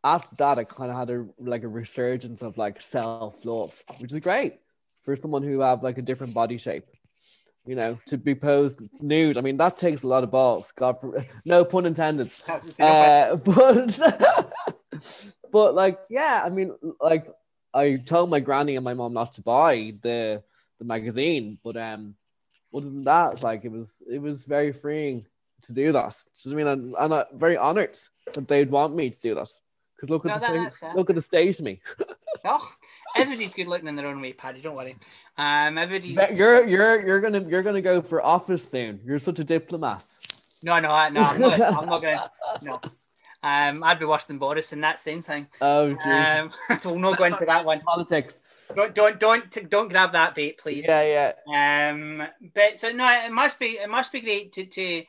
[0.02, 4.12] after that I kind of had a like a resurgence of like self love, which
[4.12, 4.54] is great
[5.02, 6.86] for someone who have like a different body shape.
[7.66, 9.36] You know, to be posed nude.
[9.36, 10.72] I mean, that takes a lot of balls.
[10.72, 12.32] God, for, no pun intended.
[12.78, 13.98] Uh, but
[15.52, 17.26] but like yeah, I mean like
[17.74, 20.42] I told my granny and my mom not to buy the
[20.78, 22.14] the magazine, but um
[22.74, 25.26] other than that, like it was it was very freeing
[25.62, 26.16] to do that.
[26.42, 26.84] Do you know what I mean?
[26.84, 27.98] And, and I'm very honoured
[28.34, 29.48] that they'd want me to do that.
[29.96, 31.80] Because look at the thing, look at the stage of me.
[32.44, 32.70] Oh,
[33.16, 34.60] everybody's good looking in their own way, Paddy.
[34.60, 34.96] Don't worry.
[35.38, 39.00] Um, everybody's You're you're you're gonna you're gonna go for office soon.
[39.04, 40.04] You're such a diplomat.
[40.62, 41.22] no, no, I- no.
[41.22, 41.60] I'm not.
[41.60, 42.30] I'm not gonna.
[42.64, 42.80] No.
[43.42, 45.26] Um, I'd be worse than Boris in that sense.
[45.26, 45.46] Thing.
[45.60, 46.06] Oh, geez.
[46.06, 46.50] Um,
[46.84, 47.80] we'll not go into that one.
[47.80, 48.34] Politics.
[48.74, 50.84] Don't, don't, don't, don't grab that bait, please.
[50.84, 51.90] Yeah, yeah.
[51.90, 55.04] Um, but so no, it must be it must be great to to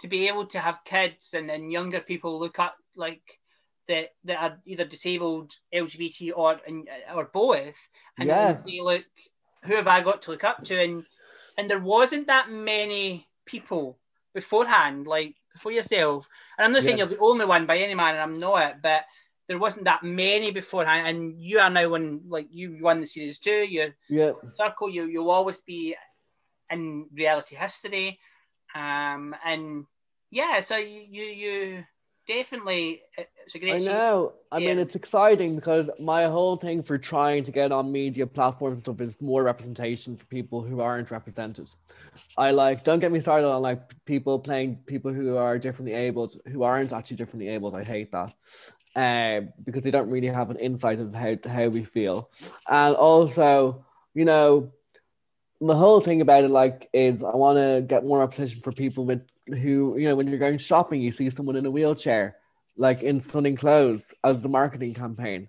[0.00, 3.37] to be able to have kids and, and younger people look up like
[3.88, 6.60] that that are either disabled, LGBT, or
[7.14, 7.76] or both,
[8.18, 8.58] and Yeah.
[8.66, 9.04] say, look,
[9.64, 10.80] who have I got to look up to?
[10.80, 11.04] And
[11.56, 13.98] and there wasn't that many people
[14.34, 16.26] beforehand, like for yourself.
[16.58, 16.98] And I'm not saying Yeah.
[16.98, 19.02] you're the only one by any man, and I'm not, but
[19.48, 21.06] there wasn't that many beforehand.
[21.08, 23.64] And you are now one like you won the series too.
[23.68, 24.32] You're Yeah.
[24.50, 25.96] circle you you'll always be
[26.70, 28.18] in reality history
[28.74, 29.84] um and
[30.30, 31.84] yeah so you you, you
[32.28, 34.34] definitely it's a great I know.
[34.52, 38.74] I mean, it's exciting because my whole thing for trying to get on media platforms
[38.74, 41.70] and stuff is more representation for people who aren't represented.
[42.36, 46.36] I like, don't get me started on like people playing people who are differently abled,
[46.46, 47.74] who aren't actually differently abled.
[47.74, 48.34] I hate that.
[48.94, 52.30] Um, because they don't really have an insight of how, how we feel.
[52.68, 54.72] And also, you know,
[55.60, 59.04] the whole thing about it like is I want to get more representation for people
[59.04, 62.36] with who, you know, when you're going shopping, you see someone in a wheelchair
[62.78, 65.48] like in stunning clothes as the marketing campaign,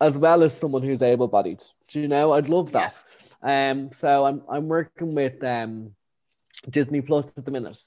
[0.00, 1.62] as well as someone who's able bodied.
[1.88, 2.32] Do you know?
[2.32, 3.02] I'd love that.
[3.42, 5.94] Um, so I'm I'm working with um
[6.70, 7.78] Disney Plus at the minute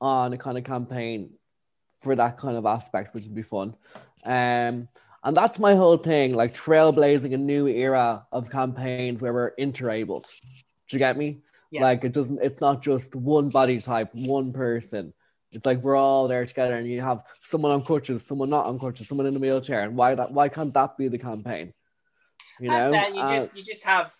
[0.00, 1.30] on a kind of campaign
[2.00, 3.74] for that kind of aspect, which would be fun.
[4.24, 4.88] Um,
[5.24, 10.28] and that's my whole thing, like trailblazing a new era of campaigns where we're interabled.
[10.88, 11.40] Do you get me?
[11.74, 11.82] Yeah.
[11.82, 12.40] Like it doesn't.
[12.40, 15.12] It's not just one body type, one person.
[15.50, 18.78] It's like we're all there together, and you have someone on crutches, someone not on
[18.78, 20.30] crutches, someone in a wheelchair, and why that?
[20.30, 21.74] Why can't that be the campaign?
[22.60, 23.14] You know, it.
[23.14, 24.12] you Uh, just you just have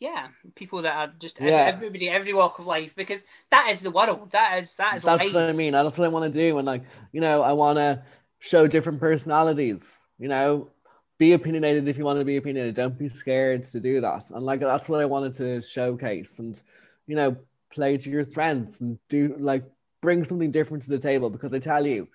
[0.00, 1.70] yeah people that are just Yeah.
[1.74, 5.24] everybody every walk of life because that is the world that is that is that's
[5.24, 5.74] life what I mean.
[5.74, 6.56] That's what I want to do.
[6.56, 8.02] And like, you know, I want to
[8.38, 9.82] show different personalities.
[10.18, 10.70] You know,
[11.18, 12.74] be opinionated if you want to be opinionated.
[12.74, 14.30] Don't be scared to do that.
[14.30, 16.38] And like, that's what I wanted to showcase.
[16.38, 16.60] And
[17.06, 17.36] you know,
[17.70, 19.64] play to your strengths and do like
[20.00, 21.30] bring something different to the table.
[21.30, 22.08] Because I tell you,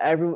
[0.00, 0.34] every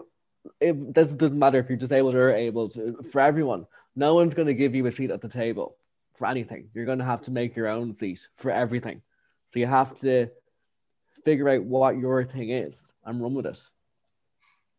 [0.60, 2.98] if this doesn't matter if you're disabled or able to.
[3.10, 3.66] For everyone,
[3.96, 5.76] no one's going to give you a seat at the table
[6.14, 6.68] for anything.
[6.74, 9.02] You're going to have to make your own seat for everything.
[9.50, 10.28] So you have to
[11.24, 13.60] figure out what your thing is and run with it.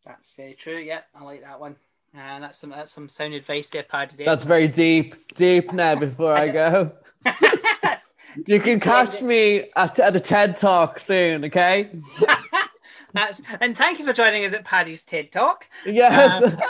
[0.04, 1.76] that's very true yeah I like that one
[2.14, 4.26] and that's some that's some sound advice there Paddy there.
[4.26, 6.92] That's very deep, deep now before I go.
[8.46, 11.90] You can catch me at, at a TED talk soon, okay?
[13.14, 15.66] That's and thank you for joining us at Paddy's TED Talk.
[15.86, 16.56] Yes.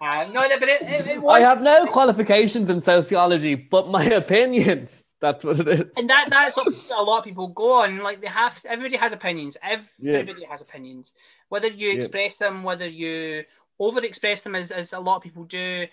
[0.00, 5.02] Uh, no, but it, it, it I have no qualifications in sociology, but my opinions.
[5.20, 5.82] That's what it is.
[5.96, 7.98] and that that's what a lot of people go on.
[7.98, 9.56] Like they have, everybody has opinions.
[9.60, 11.10] Everybody has opinions.
[11.48, 11.94] Whether you Yeah.
[11.98, 13.42] express them, whether you
[13.80, 15.86] over express them, as, as a lot of people do,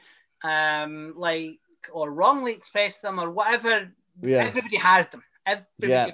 [0.44, 1.58] um, like
[1.92, 3.92] or wrongly express them, or whatever.
[4.22, 4.46] Yeah.
[4.46, 5.24] Everybody has them.
[5.46, 6.14] Everybody.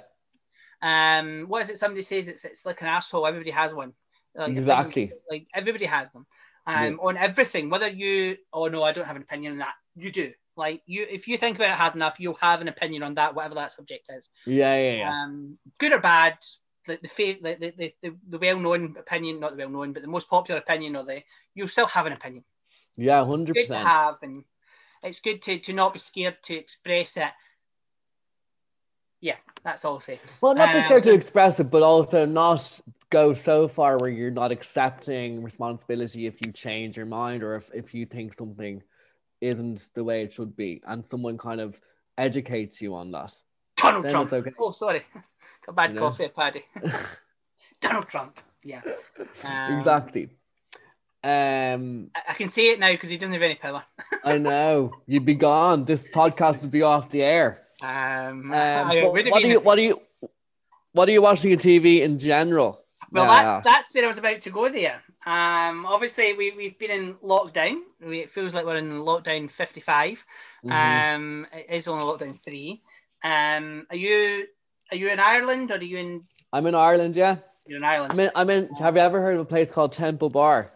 [0.82, 1.78] Um, what is it?
[1.78, 3.26] Somebody says it's it's like an asshole.
[3.26, 3.92] Everybody has one.
[4.34, 5.12] Like, Exactly.
[5.30, 6.26] Like everybody has them.
[6.66, 7.70] Um, on everything.
[7.70, 9.74] Whether you, oh no, I don't have an opinion on that.
[9.96, 10.32] You do.
[10.56, 13.34] Like you, if you think about it hard enough, you'll have an opinion on that,
[13.34, 14.28] whatever that subject is.
[14.46, 15.10] Yeah, yeah, yeah.
[15.10, 16.38] Um, good or bad.
[16.86, 20.60] The the, the, the, the, the, well-known opinion, not the well-known, but the most popular
[20.60, 21.22] opinion, or the
[21.54, 22.44] you'll still have an opinion.
[22.96, 23.86] Yeah, hundred percent.
[23.86, 24.44] have, and
[25.02, 27.30] it's good to, to not be scared to express it.
[29.20, 30.20] Yeah, that's all I'll say.
[30.40, 32.80] Well, not be Um, scared to express it, but also not
[33.10, 37.70] go so far where you're not accepting responsibility if you change your mind or if,
[37.72, 38.82] if you think something
[39.40, 41.80] isn't the way it should be, and someone kind of
[42.18, 43.32] educates you on that.
[43.76, 44.32] Donald Then Trump.
[44.32, 44.52] okay.
[44.58, 45.02] Oh, sorry,
[45.66, 46.00] got bad You know?
[46.10, 46.64] coffee, Paddy.
[47.80, 48.38] Donald Trump.
[48.64, 48.82] Yeah.
[49.44, 50.30] Um, exactly.
[51.24, 53.84] Um, I, I can see it now because he doesn't have any power.
[54.24, 55.84] I know you'd be gone.
[55.84, 57.62] This podcast would be off the air.
[57.82, 60.00] Um, Um, I but would have what do you what do you
[60.92, 62.80] what are you watching on TV in general?
[63.10, 65.02] Well, I that's, where I was about to go there.
[65.26, 67.80] Um, obviously, we, we've been in lockdown.
[68.00, 70.18] We, it feels like we're in lockdown 55.
[70.64, 70.72] Mhm.
[71.14, 72.82] Um, it is only lockdown 3.
[73.22, 74.46] Um, are you
[74.90, 77.16] are you in Ireland or are you in, I'm in Ireland.
[77.16, 78.12] Yeah, you're in Ireland?
[78.12, 78.30] I'm in.
[78.34, 78.68] I'm in.
[78.76, 80.72] Have you ever heard of a place called Temple Bar?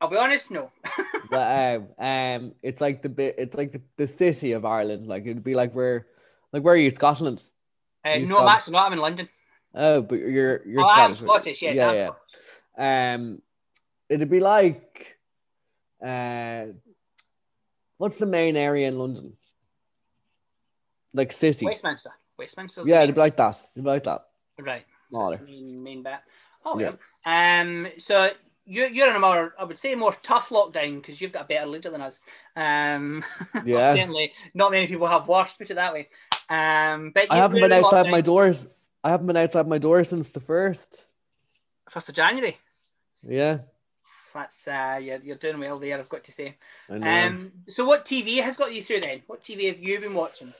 [0.00, 0.70] I'll be honest, no.
[1.30, 3.36] But um, um, it's like the bit.
[3.38, 5.06] It's like the, the city of Ireland.
[5.06, 6.06] Like it'd be like where,
[6.52, 6.90] Like where are you?
[6.90, 7.48] Scotland?
[8.06, 8.86] Uh, You no, I'm actually not.
[8.86, 9.28] I'm in London.
[9.74, 11.18] Oh, but you're you're oh, I'm Scottish.
[11.30, 11.62] Scottish.
[11.62, 11.76] Yes.
[11.76, 12.06] yeah, I'm yeah.
[12.06, 13.20] Scottish.
[13.20, 13.42] Um,
[14.08, 15.16] it'd be like,
[16.04, 16.66] uh,
[17.96, 19.32] what's the main area in London?
[21.14, 21.66] Like city.
[21.66, 22.10] Westminster.
[22.38, 22.82] Westminster.
[22.84, 23.58] Yeah, it'd be like that.
[23.74, 24.26] It'd be like that.
[24.60, 24.84] right.
[25.10, 25.36] So Smaller.
[25.36, 26.14] that's main, main bit.
[26.64, 26.92] Oh, Yeah.
[27.26, 27.60] yeah.
[27.60, 27.88] Um.
[27.98, 28.30] So
[28.66, 31.48] you're you're in a more, I would say, more tough lockdown because you've got a
[31.48, 32.20] better leader than us.
[32.56, 33.24] Um.
[33.64, 33.94] Yeah.
[33.94, 35.52] certainly, not many people have worse.
[35.58, 36.08] Put it that way.
[36.48, 37.12] Um.
[37.14, 38.66] But I haven't been outside my doors.
[39.02, 41.06] I haven't been outside my door since the first.
[41.90, 42.58] First of January.
[43.26, 43.58] Yeah,
[44.34, 45.98] That's uh, you're, you're doing well there.
[45.98, 46.56] I've got to say.
[46.90, 47.26] I know.
[47.26, 47.52] Um.
[47.68, 49.22] So what TV has got you through then?
[49.26, 50.52] What TV have you been watching?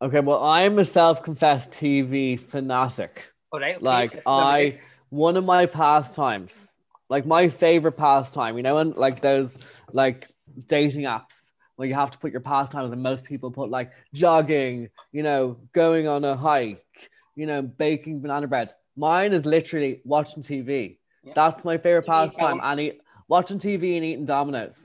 [0.00, 3.30] okay, well, I'm a self-confessed TV fanatic.
[3.52, 3.76] All right.
[3.76, 4.80] okay, Like this is what it I,
[5.10, 6.68] one of my pastimes,
[7.12, 9.58] like my favorite pastime, you know, and like those
[9.92, 10.30] like
[10.66, 11.34] dating apps
[11.76, 15.58] where you have to put your pastimes, and most people put like jogging, you know,
[15.74, 18.72] going on a hike, you know, baking banana bread.
[18.96, 20.96] Mine is literally watching TV.
[21.34, 24.82] That's my favorite pastime, and eat, watching TV and eating Domino's.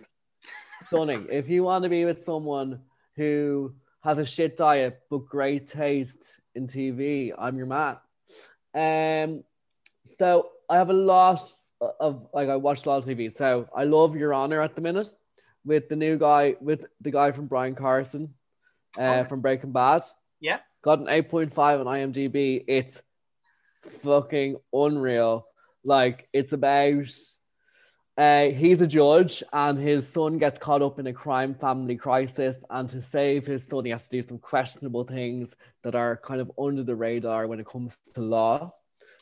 [0.87, 1.27] Stunning.
[1.31, 2.81] if you want to be with someone
[3.15, 3.73] who
[4.03, 7.97] has a shit diet but great taste in TV, I'm your man.
[8.75, 9.43] Um,
[10.19, 11.41] so I have a lot
[11.99, 13.31] of like I watch a lot of TV.
[13.33, 15.07] So I love Your Honor at the minute
[15.65, 18.33] with the new guy with the guy from Bryan Cranston,
[18.97, 19.29] uh, Okay.
[19.29, 20.03] from Breaking Bad.
[20.39, 20.59] Yeah.
[20.81, 22.63] Got an eight point five on IMDb.
[22.67, 23.01] It's
[23.81, 25.45] fucking unreal.
[25.83, 27.07] Like it's about
[28.17, 32.57] uh, he's a judge and his son gets caught up in a crime family crisis
[32.71, 36.41] and to save his son he has to do some questionable things that are kind
[36.41, 38.73] of under the radar when it comes to law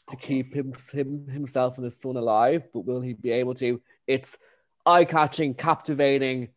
[0.07, 3.81] to keep him, him himself and his son alive but will he be able to
[4.07, 4.37] it's
[4.85, 6.49] eye-catching captivating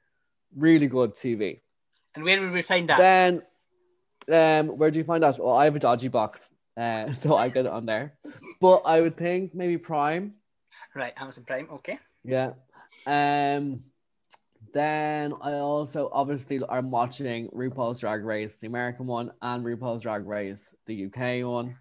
[0.57, 1.61] really good tv
[2.15, 2.99] And where would we find that?
[2.99, 3.43] then
[4.33, 7.49] um where do you find that well i have a dodgy box uh, so i
[7.49, 8.15] get it on there
[8.61, 10.35] but i would think maybe prime
[10.95, 11.69] Right, Amazon Prime.
[11.75, 11.99] Okay.
[12.25, 12.53] Yeah.
[13.07, 13.85] Um.
[14.75, 20.27] Then I also obviously I'm watching RuPaul's Drag Race, the American one, and RuPaul's Drag
[20.27, 21.77] Race, the UK one.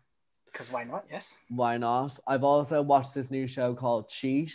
[0.58, 1.06] Because why not?
[1.12, 1.36] Yes.
[1.50, 2.18] Why not?
[2.26, 4.52] I've also watched this new show called Cheat.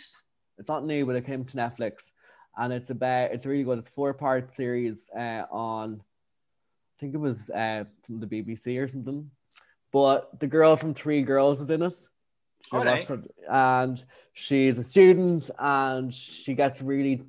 [0.57, 2.11] It's not new, but it came to Netflix,
[2.57, 3.79] and it's about it's really good.
[3.79, 8.87] It's four part series uh, on, I think it was uh, from the BBC or
[8.89, 9.31] something.
[9.93, 11.93] But the girl from Three Girls is in it.
[12.69, 17.23] She works at- and she's a student, and she gets really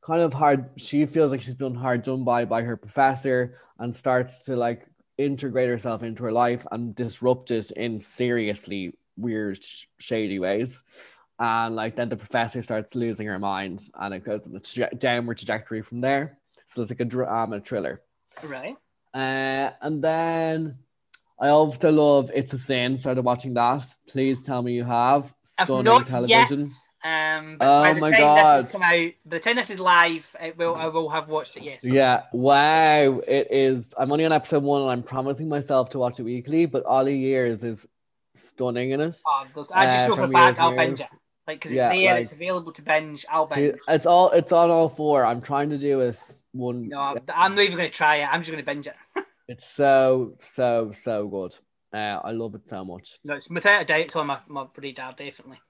[0.00, 0.70] kind of hard.
[0.78, 4.86] She feels like she's been hard done by by her professor, and starts to like
[5.24, 9.64] integrate herself into her life and disrupt it in seriously weird,
[9.98, 10.82] shady ways.
[11.38, 15.38] And like then the professor starts losing her mind, and it goes in a downward
[15.38, 16.38] trajectory from there.
[16.66, 18.02] So it's like a drama thriller.
[18.44, 18.76] Right.
[19.12, 20.78] Uh, and then
[21.38, 22.96] I also love It's a Sin.
[22.96, 23.84] Started watching that.
[24.06, 26.60] Please tell me you have stunning television.
[26.60, 26.68] Yet,
[27.04, 28.64] um, Oh my God.
[28.64, 31.56] This come out, by the time this is live, it will, I will have watched
[31.56, 31.62] it.
[31.64, 31.80] Yes.
[31.82, 33.20] Yeah, wow.
[33.26, 33.92] It is.
[33.98, 36.66] I'm only on episode one, and I'm promising myself to watch it weekly.
[36.66, 37.86] But Ollie Years is
[38.34, 39.16] stunning in it.
[39.26, 41.06] Oh, I just Uh, go for years I'll binge it.
[41.46, 43.26] Like because Yeah, it's there, like- it's available to binge.
[43.28, 43.76] I'll binge.
[43.88, 44.30] It's all.
[44.30, 45.24] It's on all four.
[45.24, 46.88] I'm trying to do it one.
[46.88, 48.26] no, I'm, I'm not even going to try it.
[48.32, 48.94] I'm just going to binge it.
[49.48, 51.56] It's so so so good.
[51.92, 53.18] Uh, I love it so much.
[53.24, 54.00] No, it's without a doubt.
[54.00, 55.60] It's on my my radar definitely.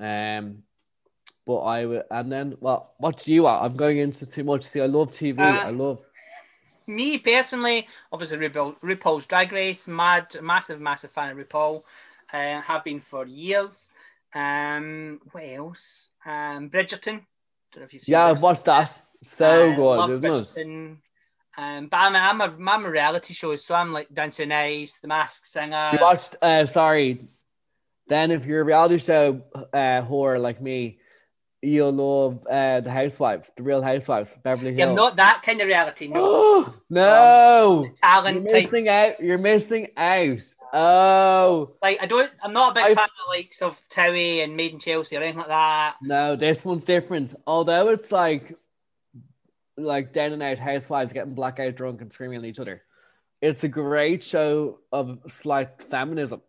[0.00, 0.62] Um,
[1.48, 3.64] but I would, and then well, what do you want?
[3.64, 4.64] I'm going into too much.
[4.64, 5.40] See, I love TV.
[5.40, 6.00] Uh, I love.
[6.86, 11.82] Me personally, obviously RuPaul, RuPaul's Drag Race, mad, massive, massive fan of RuPaul.
[12.30, 13.88] Uh, have been for years.
[14.34, 16.10] Um, what else?
[16.26, 17.24] Um, Bridgerton.
[17.72, 19.02] Don't know if you've seen Yeah, I've watched that.
[19.22, 20.28] So Uh, good, isn't it?
[20.28, 20.96] Bridgerton.
[21.56, 24.98] Um, but I'm a, I'm a I'm a reality show, so I'm like Dancing Ice,
[25.00, 25.88] The Masked Singer.
[25.94, 26.36] You watched?
[26.42, 27.26] Uh, sorry.
[28.06, 30.98] Then, if you're a reality show uh, whore like me,
[31.62, 34.78] you'll love uh, the Housewives, the Real Housewives, Beverly Hills.
[34.78, 36.08] Yeah, I'm not that kind of reality.
[36.08, 37.82] No, no!
[37.84, 38.64] You're talent type.
[38.64, 39.20] missing out.
[39.20, 40.54] You're missing out.
[40.70, 44.44] Oh Like I don't, I'm not a big I've- fan of the likes of Towie
[44.44, 45.94] and Made in Chelsea or anything like that.
[46.02, 47.34] no, this one's different.
[47.46, 48.54] Although it's like,
[49.78, 52.82] like down and out housewives getting blackout drunk and screaming at each other.
[53.40, 56.42] It's a great show of slight feminism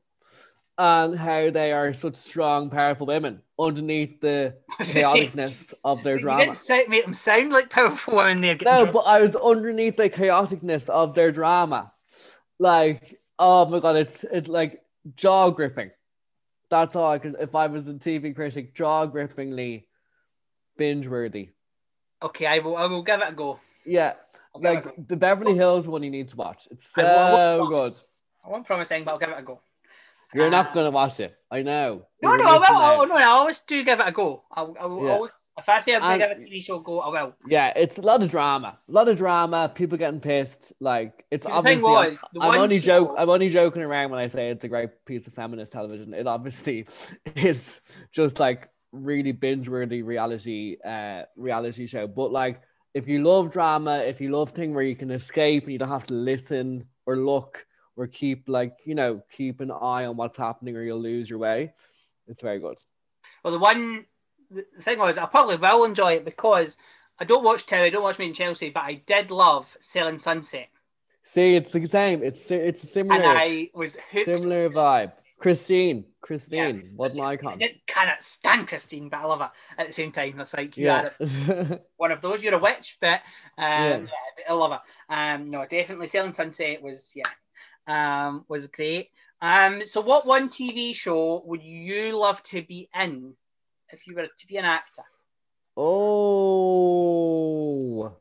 [0.80, 6.46] and how they are such strong, powerful women underneath the chaoticness of their You drama.
[6.46, 8.58] didn't say, make them sound like powerful women there.
[8.64, 11.92] No, but I was underneath the chaoticness of their drama.
[12.60, 14.82] Like, oh my god, it's it's like
[15.16, 15.92] jaw gripping.
[16.70, 17.36] That's all I could.
[17.40, 19.88] If I was a TV critic, jaw grippingly
[20.78, 21.50] binge worthy.
[22.24, 23.60] okay, I will I will give it a go.
[23.86, 24.14] Yeah.
[24.56, 26.68] I'll I'll give it a like the Beverly Hills one you need to watch.
[26.72, 27.94] It's I will- I so will good.
[28.46, 29.60] I won't promise anything, but I'll give it a go.
[30.34, 31.36] You're not gonna watch it.
[31.52, 32.06] I know.
[32.22, 33.02] No, You're no, I will.
[33.02, 34.44] I, no, I always do give it a go.
[34.56, 35.12] I, I will Yeah.
[35.14, 35.32] always.
[35.58, 37.34] If I say I'm going to And- give a TV show go, I will.
[37.50, 38.78] Yeah, it's a lot of drama.
[38.88, 39.70] A lot of drama.
[39.76, 40.72] People getting pissed.
[40.80, 41.82] Like it's The thing obviously.
[41.84, 43.16] was, the I'm only joke.
[43.18, 46.14] I'm only joking around when I say it's a great piece of feminist television.
[46.14, 46.88] It obviously
[47.36, 47.82] is
[48.14, 52.08] just like really binge-worthy reality, uh, reality show.
[52.08, 52.62] But like,
[52.94, 55.90] if you love drama, if you love thing where you can escape and you don't
[55.90, 57.66] have to listen or look
[58.00, 61.40] or keep like you know keep an eye on what's happening or you'll lose your
[61.40, 61.74] way,
[62.28, 62.82] it's very good.
[63.44, 64.06] Well, the one
[64.50, 66.78] the thing was, I probably will enjoy it because
[67.20, 70.18] I don't watch Terry, I don't watch Made in Chelsea, but I did love Selling
[70.18, 70.70] Sunset,
[71.24, 72.24] See, it's the same.
[72.24, 74.26] It's it's a and similar I was hooked.
[74.26, 75.12] similar vibe.
[75.40, 77.60] Christine, Christine, Yeah, what an I icon.
[77.60, 80.40] didn't kind of stand Christine, but I love her at the same time.
[80.40, 81.78] It's like you are Yeah.
[81.98, 82.42] one of those.
[82.42, 83.22] You're a witch, but
[83.58, 83.98] um, Yeah.
[84.00, 84.50] yeah.
[84.50, 84.82] I love her.
[85.14, 87.24] Um, no, definitely Selling Sunset was yeah,
[87.90, 89.10] um, was great.
[89.42, 93.34] Um, so what one TV show would you love to be in
[93.90, 95.04] if you were to be an actor?
[96.72, 98.12] oh,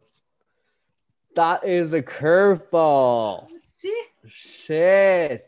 [1.35, 3.49] that is a curveball.
[3.77, 4.03] See.
[4.29, 5.45] Shit.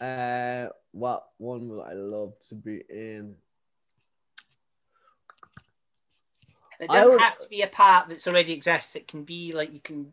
[0.00, 3.36] Uh, what one would I love to be in?
[6.80, 8.94] It I doesn't would- have to be a part that's already exists.
[8.96, 10.12] It can be like you can,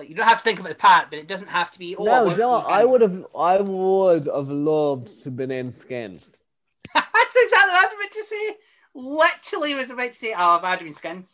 [0.00, 1.94] like you don't have to think about the part, but it doesn't have to be.
[1.94, 6.36] Oh, I no, John, I would have, I would have loved to been in Skins.
[6.94, 8.56] That's exactly what I was about to say.
[8.94, 11.30] Literally, was about to say, "Oh, I've had been skins."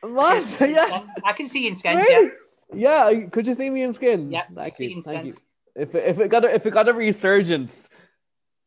[0.00, 0.44] What?
[0.60, 1.04] yeah.
[1.24, 2.02] I can see you in skins.
[2.02, 2.32] Really?
[2.74, 3.24] Yeah.
[3.30, 4.32] Could you see me in Skins?
[4.32, 5.02] Yeah, Thank you.
[5.02, 5.34] Thank you.
[5.74, 7.88] If it, if it got a, if it got a resurgence,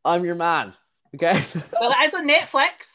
[0.04, 0.74] I'm your man.
[1.14, 1.40] Okay.
[1.80, 2.91] Well, it is on Netflix,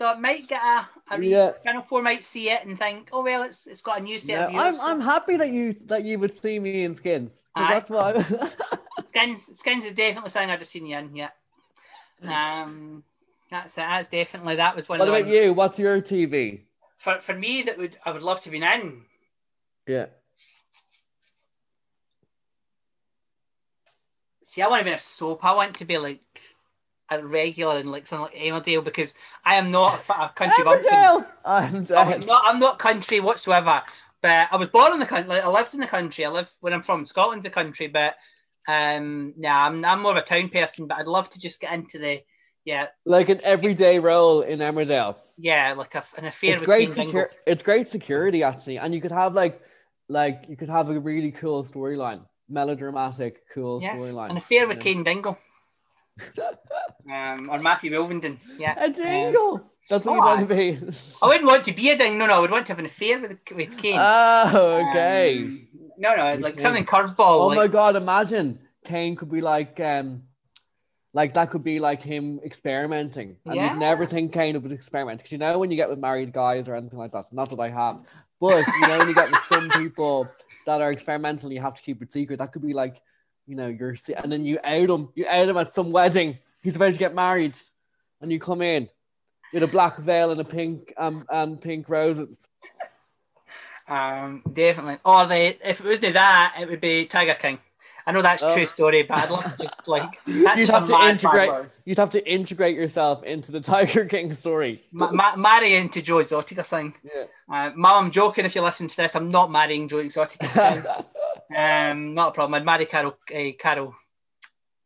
[0.00, 0.88] so it might get a.
[1.10, 1.52] a re- Yeah.
[1.62, 4.28] Channel Four might see it and think, "Oh well, it's it's got a new set
[4.28, 7.32] No, of views." I'm I'm happy that you that you would see me in Skins.
[7.54, 8.16] That's what.
[9.08, 11.14] Skins Skins is definitely something I'd have seen you in.
[11.14, 11.28] Yeah.
[12.22, 13.04] Um,
[13.50, 13.76] that's it.
[13.76, 15.00] That's definitely that was one.
[15.00, 15.52] what of the about ones- you?
[15.52, 16.62] What's your TV?
[16.96, 19.02] For for me, that would I would love to be in.
[19.86, 20.06] Yeah.
[24.46, 25.44] See, I want to be in a soap.
[25.44, 26.22] I want to be like
[27.10, 29.12] a regular in like something like Emmerdale because
[29.44, 30.64] I am not a, a country.
[30.64, 31.26] Emmerdale.
[31.44, 33.82] I'm I'm not, I'm not country whatsoever.
[34.22, 35.28] But I was born in the country.
[35.28, 36.24] Like, I lived in the country.
[36.24, 37.88] I live when I'm from Scotland's the country.
[37.88, 38.14] But
[38.68, 40.86] um, yeah, I'm, I'm more of a town person.
[40.86, 42.20] But I'd love to just get into the
[42.64, 45.16] yeah, Like an everyday role in Emmerdale.
[45.38, 46.94] yeah, like a, an affair It's with great.
[46.94, 47.26] Dingle.
[47.46, 49.60] It's great security actually, and you could have like,
[50.08, 54.30] like you could have a really cool storyline, melodramatic, cool Yeah, storyline.
[54.30, 54.80] An affair with.
[54.80, 55.38] Cain Dingle.
[57.10, 58.38] Um, or Matthew Wolfenden.
[58.58, 58.74] Yeah.
[58.78, 59.70] A dingle.
[59.88, 60.78] That's what oh, you want to be.
[61.20, 62.16] I wouldn't want to be a ding.
[62.16, 63.96] No, no, I would want to have an affair with with Cain.
[63.98, 65.38] oh, okay.
[65.38, 65.68] Um,
[65.98, 66.62] no, no, like Okay.
[66.62, 67.16] something curveball.
[67.18, 67.96] oh like, my god!
[67.96, 70.22] Imagine Cain could be like, um,
[71.12, 73.72] like that could be like him experimenting, and Yeah.
[73.72, 76.68] you'd never think Cain would experiment because you know when you get with married guys
[76.68, 77.32] or anything like that.
[77.32, 78.00] Not that I have,
[78.40, 80.28] but you know when you get with some people
[80.66, 82.38] that are experimental, you have to keep it secret.
[82.38, 83.02] That could be like,
[83.50, 86.38] you know, you're and then you out him, you out him at some wedding.
[86.62, 87.56] He's about to get married,
[88.20, 88.88] and you come in
[89.52, 92.38] with a black veil and a pink um and pink roses.
[93.88, 94.98] Um, definitely.
[95.04, 97.58] Or the if it wasn't that, it would be Tiger King.
[98.06, 98.54] I know that's Oh.
[98.54, 101.50] true story, but I'd love to just like that's You'd have to integrate.
[101.84, 104.80] You'd have to integrate yourself into the Tiger King story.
[104.92, 106.94] Ma- ma- marry into Joe Exotic or something.
[107.02, 107.24] Yeah.
[107.52, 108.44] Uh, Mum, I'm joking.
[108.44, 110.40] If you listen to this, I'm not marrying Joe Exotic.
[111.54, 112.54] Um, not a problem.
[112.54, 113.16] I'd marry Carol.
[113.34, 113.94] Uh, Carol.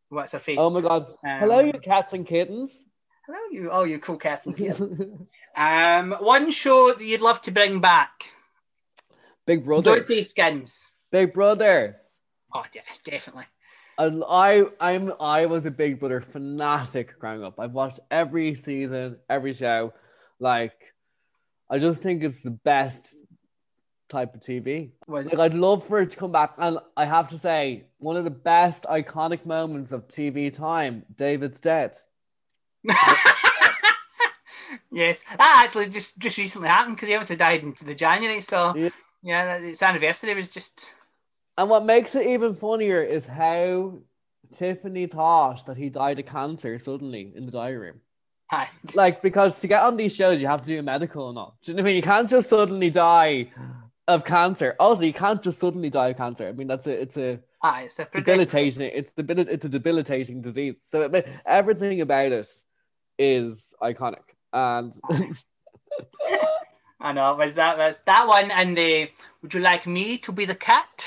[0.08, 0.58] What's her face?
[0.60, 1.02] oh my god.
[1.02, 2.76] Um, Hello, you cats and kittens.
[3.26, 3.70] Hello, you.
[3.70, 4.44] Oh, you cool cat.
[5.56, 8.10] um, one show that you'd love to bring back.
[9.46, 9.96] Big brother.
[9.96, 10.74] Don't say skins.
[11.10, 11.96] Big brother.
[12.54, 13.44] Oh yeah, definitely.
[13.98, 17.60] And I I'm I was a Big Brother fanatic growing up.
[17.60, 19.92] I've watched every season, every show.
[20.40, 20.74] Like,
[21.70, 23.14] I just think it's the best
[24.08, 24.90] type of TV.
[25.06, 26.54] Was Like, I'd love for it to come back.
[26.58, 31.60] And I have to say, one of the best iconic moments of TV time, David's
[31.60, 31.96] dead.
[34.92, 38.40] yes, that actually just just recently happened because he obviously died in the January.
[38.40, 38.90] So Yeah.
[39.22, 40.92] yeah, its anniversary was just
[41.56, 43.98] And what makes it even funnier is how
[44.52, 48.00] Tiffany thought that he died of cancer suddenly in the diary room.
[48.46, 48.68] hi.
[48.94, 51.54] Like, because to get on these shows, you have to do a medical or not.
[51.62, 51.96] Do you know what I mean?
[51.96, 53.50] You can't just suddenly die
[54.08, 54.76] of cancer.
[54.78, 56.48] Also, you can't just suddenly die of cancer.
[56.48, 58.90] I mean, that's a it's a Hi, it's a debilitating.
[58.92, 60.76] It's debil- It's a debilitating disease.
[60.90, 62.48] So it, everything about it
[63.18, 64.22] is iconic.
[64.52, 64.92] And
[67.00, 67.34] I know.
[67.34, 69.08] Was that was that one and the
[69.42, 71.06] Would you like me to be the cat?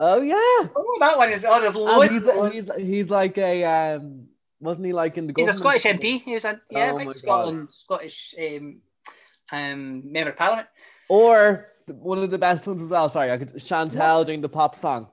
[0.00, 0.68] Oh yeah.
[0.74, 1.44] Oh, that one is.
[1.46, 2.10] Oh, there's loads.
[2.10, 4.28] he's, he's, he's like a um
[4.60, 5.52] wasn't he like in the He's a?
[5.52, 6.22] Scottish MP.
[6.22, 8.80] He was a yeah, Oh Scotland Scottish um,
[9.52, 10.68] um, member of parliament.
[11.08, 13.08] Or one of the best ones as well.
[13.08, 15.08] Sorry, I could Chantelle doing the pop song.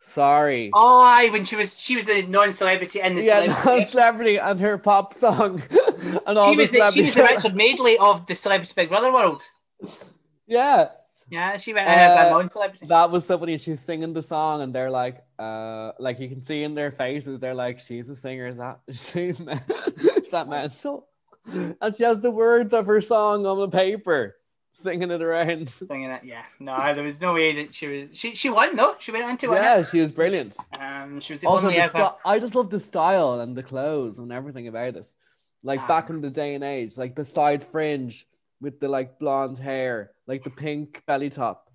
[0.00, 0.70] Sorry.
[0.74, 3.90] Oh, aye, when she was she was a non-celebrity and the yeah, celebrity.
[3.90, 5.60] celebrity and her pop song
[6.26, 8.88] and all she the was the, she was the Richard Madeley of the Celebrity Big
[8.88, 9.42] Brother world.
[10.46, 10.88] yeah,
[11.30, 12.86] Yeah, she went in as a Uh, non-celebrity.
[12.86, 13.58] that was so funny.
[13.58, 17.38] She's singing the song, and they're like, uh, like you can see in their faces,
[17.40, 21.06] they're like, "She's a singer." Is that she's is that mental?
[21.80, 24.36] And she has the words of her song on the paper,
[24.82, 25.68] singing it around.
[25.70, 26.44] Singing it, yeah.
[26.60, 28.10] No, there was no way that she was.
[28.18, 28.94] She she won though.
[28.98, 29.56] She went into it.
[29.56, 30.56] Yeah, she was brilliant.
[30.78, 33.62] Um, she was the Also, only the sti- I just love the style and the
[33.62, 35.14] clothes and everything about it.
[35.62, 35.86] Like Ah.
[35.88, 38.26] back in the day and age, like the side fringe
[38.60, 41.70] with the like blonde hair, like the pink belly top.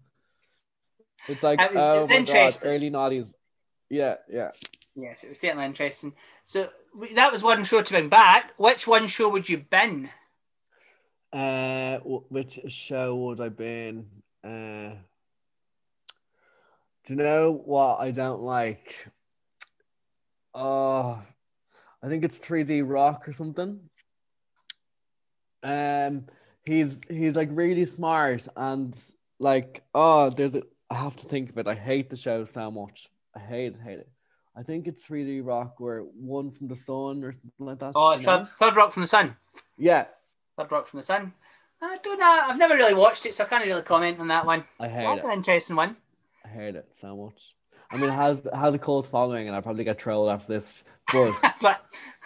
[1.28, 3.34] It's like was- oh my god, early noughties.
[3.90, 4.52] Yeah, yeah.
[4.96, 6.14] Yes, it was certainly interesting.
[6.46, 6.70] So
[7.16, 8.52] that was one show to bring back.
[8.58, 10.10] Which one show would you bin?
[11.34, 11.98] Uh,
[12.30, 14.06] which show would I been?
[14.44, 14.92] Uh,
[17.06, 19.08] do you know what I don't like?
[20.54, 21.20] Oh,
[22.04, 23.80] I think it's 3D Rock or something.
[25.64, 26.26] Um,
[26.66, 28.96] he's he's like really smart and
[29.40, 31.68] like oh, there's a I have to think of it.
[31.68, 33.10] I hate the show so much.
[33.36, 34.10] I hate it, hate it.
[34.56, 37.94] I think it's 3D Rock or one from the sun or something like that.
[37.96, 39.36] Oh, Do you know third, third Rock from the Sun.
[39.78, 40.06] Yeah,
[40.58, 41.34] Third Rock from the Sun.
[41.82, 42.26] I don't know.
[42.26, 44.64] I've never really watched it, so I can't really comment on that one.
[44.80, 45.28] I hate That's it.
[45.28, 45.98] an interesting one.
[46.46, 47.56] I heard it so much.
[47.92, 50.54] I mean, it has it has a cult following, and I'll probably get trolled after
[50.54, 51.34] this, but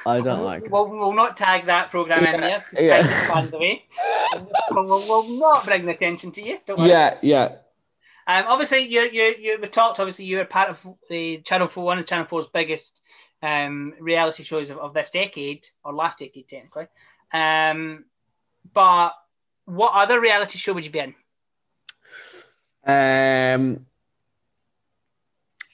[0.06, 0.72] I don't like it.
[0.72, 3.28] We'll, we'll not tag that program in there to yeah.
[3.28, 3.84] fans away.
[4.72, 6.60] we'll, we'll, we'll not bring the attention to you.
[6.66, 6.90] Don't worry.
[6.90, 7.56] Yeah, yeah.
[8.28, 10.00] Um, obviously, you you you were talked.
[10.00, 13.02] Obviously, you were part of the Channel Four, one of Channel 4's biggest
[13.42, 16.88] um, reality shows of, of this decade or last decade, technically.
[17.34, 18.06] Um,
[18.74, 19.14] but
[19.66, 21.16] what other reality show would you be in?
[22.86, 23.86] Um,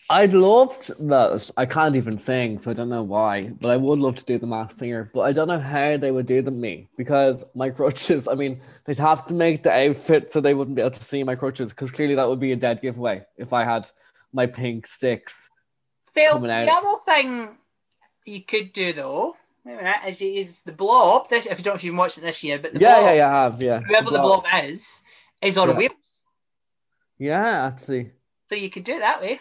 [0.10, 1.50] I'd loved that.
[1.56, 3.48] I can't even think, so I don't know why.
[3.48, 5.10] But I would love to do the Masked Singer.
[5.14, 8.28] But I don't know how they would do them me because my crutches.
[8.28, 11.24] I mean, they'd have to make the outfit so they wouldn't be able to see
[11.24, 13.90] my crutches because clearly that would be a dead giveaway if I had
[14.34, 15.50] my pink sticks.
[16.14, 17.50] Phil, the other thing
[18.26, 19.36] you could do though,
[19.66, 21.30] wait a minute, is, is the blob.
[21.30, 23.06] This, if you don't know if you've watched it this year, but the yeah, blob,
[23.06, 23.80] yeah, yeah, I have yeah.
[23.82, 24.82] whoever the blob is,
[25.42, 25.78] is on Yeah.
[25.78, 25.92] wheels.
[27.18, 28.12] Yeah, actually.
[28.50, 29.40] So you could do it that way.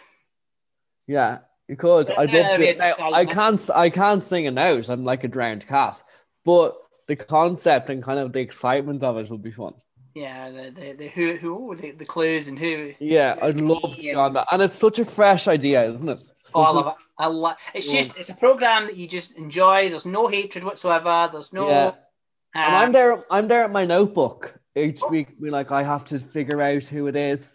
[1.07, 2.09] Yeah, you could.
[2.11, 2.73] I then love it'll to.
[2.73, 3.69] be Now, I can't.
[3.69, 4.89] I can't sing a note.
[4.89, 6.01] I'm like a drowned cat.
[6.45, 9.73] But the concept and kind of the excitement of it would be fun.
[10.15, 12.93] Yeah, the the, the who who the, the clues and who.
[12.99, 14.47] Yeah, I'd love to on that.
[14.51, 16.21] And it's such a fresh idea, isn't it?
[16.53, 16.93] Oh, I Such a- love it.
[17.19, 17.55] I love.
[17.73, 18.01] It's Yeah.
[18.03, 19.89] just it's a program that you just enjoy.
[19.89, 21.29] There's no hatred whatsoever.
[21.31, 21.67] There's no.
[21.69, 21.75] Yeah.
[21.87, 21.93] uh,
[22.55, 23.23] And I'm there.
[23.31, 25.09] I'm there at my notebook each Oh.
[25.09, 25.29] week.
[25.39, 25.71] We like.
[25.71, 27.51] I have to figure out who it is.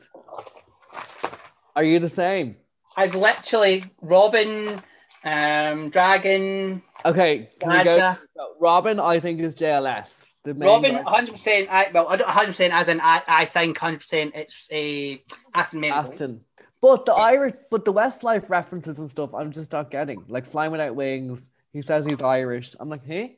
[1.77, 2.57] Are you the same?
[2.97, 4.83] I've literally Robin,
[5.25, 8.17] um, Dragon, Okay, can we go?
[8.59, 10.25] Robin, I think is JLS.
[10.55, 11.33] The Robin, 100.
[11.33, 15.23] percent I well, 100 percent as in I, I think 100 percent it's a
[15.55, 16.13] Aston Martin.
[16.13, 16.41] Aston.
[16.81, 20.25] But the Irish, but the Westlife references and stuff, I'm just not getting.
[20.29, 21.43] Like flying without wings.
[21.73, 22.75] He says he's Irish.
[22.79, 23.37] I'm like, hey,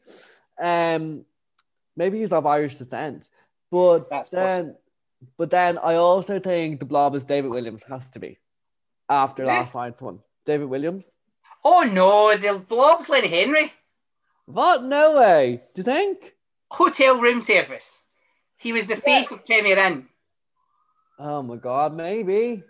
[0.61, 1.25] um,
[1.97, 3.31] maybe he's of Irish descent.
[3.71, 4.77] But That's then,
[5.39, 8.39] but then I also think the Blob is David Walliams has to be
[9.09, 9.61] after Yeah.
[9.61, 10.21] last night's one.
[10.45, 11.07] David Walliams.
[11.65, 13.73] Oh no, the blob's Lenny Henry.
[14.47, 14.85] What?
[14.85, 15.63] No way.
[15.75, 16.35] Do you think?
[16.71, 17.99] Hotel room service.
[18.57, 20.07] He was the face of Premier Inn.
[21.19, 22.63] Oh my god, maybe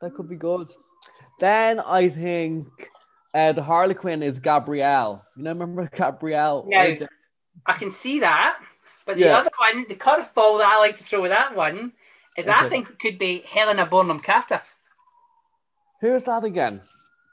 [0.00, 0.68] that could be good.
[1.40, 2.66] Then I think
[3.34, 5.24] uh, the Harlequin is Gabrielle.
[5.36, 6.66] You know, remember Gabrielle?
[6.70, 6.96] Yeah.
[7.66, 8.58] I can see that.
[9.06, 9.36] But the Yeah.
[9.36, 11.92] other one, the curveball that I like to throw with that one,
[12.36, 14.60] is I think it could be Helena Bonham Carter.
[16.00, 16.82] Who's that again?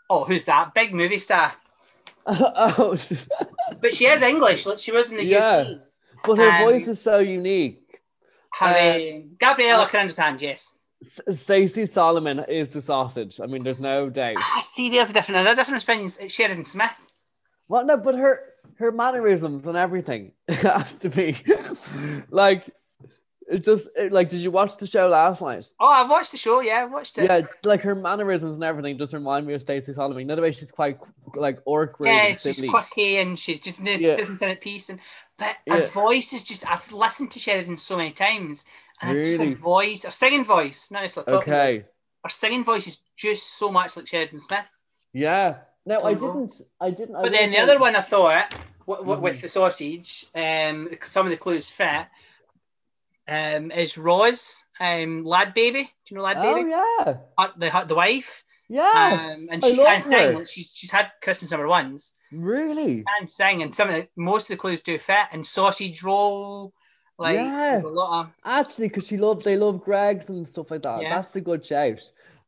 [0.10, 0.74] Oh, who's that?
[0.74, 1.54] Big movie star.
[2.26, 2.96] oh,
[3.82, 4.66] But she is English.
[4.80, 5.62] She was in the Yeah.
[5.62, 5.80] UK.
[6.24, 7.80] But her Um, voice is so unique.
[8.52, 10.74] Harry, Gabrielle, I uh, can understand, yes.
[11.34, 13.40] Stacey Solomon is the sausage.
[13.42, 14.38] I mean, there's no doubt.
[14.40, 16.14] Ah, see, there's a different, another different opinion.
[16.30, 16.92] Sheridan Smith.
[17.68, 17.86] What?
[17.86, 21.36] No, but her her mannerisms and everything has to be
[22.30, 22.70] like
[23.54, 24.30] it just it, like.
[24.30, 25.66] Did you watch the show last night?
[25.80, 26.60] Oh, I watched the show.
[26.62, 27.26] Yeah, I watched it.
[27.26, 30.28] Yeah, like her mannerisms and everything just remind me of Stacey Solomon.
[30.28, 30.98] The way she's quite
[31.36, 32.70] like awkward Yeah, she's silly.
[32.70, 34.18] quirky and she's just Yeah.
[34.18, 34.90] doesn't sound at peace.
[34.90, 35.00] And
[35.38, 35.82] but Yeah.
[35.82, 38.64] her voice is just I've listened to Sheridan so many times,
[39.02, 39.50] And Really?
[39.50, 40.88] her voice, her singing voice.
[40.92, 41.86] It's like Okay.
[42.24, 44.66] Her singing voice is just so much like Sheridan Smith.
[45.12, 45.58] Yeah.
[45.86, 46.54] No, I didn't.
[46.80, 47.14] I didn't.
[47.14, 48.52] But will then the other one I thought
[48.88, 49.42] w- w- with Mhm.
[49.42, 52.06] the sausage, um, some of the clues fit,
[53.28, 54.44] um, is Roz,
[54.80, 55.84] um, Lad Baby.
[55.84, 56.48] Do you know Lad Baby?
[56.48, 56.70] Oh Baby?
[56.70, 57.18] yeah.
[57.38, 58.44] Uh, the the wife.
[58.70, 59.34] Yeah.
[59.36, 60.12] Um, and she can sing.
[60.12, 60.34] her.
[60.40, 62.12] Like, she's she's had Christmas number ones.
[62.32, 63.04] really.
[63.20, 65.28] Can sing, and some of the most of the clues do fit.
[65.32, 66.74] And sausage roll,
[67.20, 67.82] like Yeah.
[67.82, 71.02] a lot of Actually, because she loved, they love Greggs and stuff like that.
[71.04, 71.10] Yeah.
[71.10, 72.00] That's a good shout.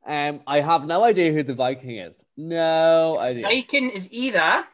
[0.06, 2.16] Um, I have no idea who the Viking is.
[2.38, 3.44] No idea.
[3.44, 4.66] Viking is either,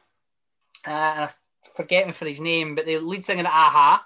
[0.85, 1.29] uh, I'm
[1.75, 4.05] forgetting for his name, but the lead singer of a-ha.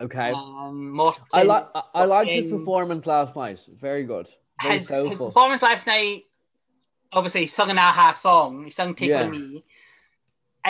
[0.00, 0.32] Okay.
[0.32, 1.24] Um, Morten.
[1.32, 1.68] I like.
[1.74, 3.60] I, I liked his performance last night.
[3.80, 4.28] Very good.
[4.62, 6.24] Very his, his performance last night,
[7.12, 9.22] obviously, he sung an a-ha song, he sung Take Yeah.
[9.22, 9.64] On Me.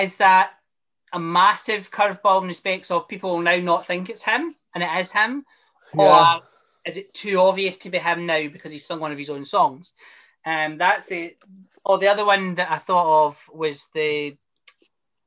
[0.00, 0.50] Is that
[1.12, 4.90] a massive curveball in respects of people will now not think it's him and it
[5.00, 5.44] is him?
[5.96, 6.36] Yeah.
[6.36, 6.42] Or
[6.84, 9.46] is it too obvious to be him now because he's sung one of his own
[9.46, 9.92] songs?
[10.44, 11.38] Um, that's it.
[11.84, 14.36] Or the other one that I thought of was the,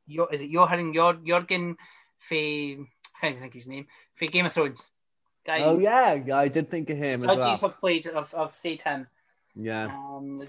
[0.08, 1.76] is it Johan Jor- Jorgen
[2.20, 2.86] for,
[3.22, 4.82] I can't think his name, for Game of Thrones.
[5.46, 6.22] Guy, Oh yeah.
[6.34, 7.72] I did think of him as judges well.
[7.72, 9.08] have played, I've, I've said him.
[9.56, 9.86] Yeah.
[9.86, 10.42] Um,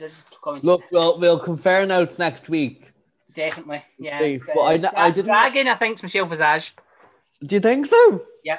[0.62, 2.92] Look, we'll we'll compare notes next week.
[3.34, 4.36] definitely, yeah.
[4.54, 6.74] But I- Dra- I didn't- Dragon, I think, Michelle Visage.
[7.44, 8.22] Do you think so?
[8.44, 8.58] Yeah.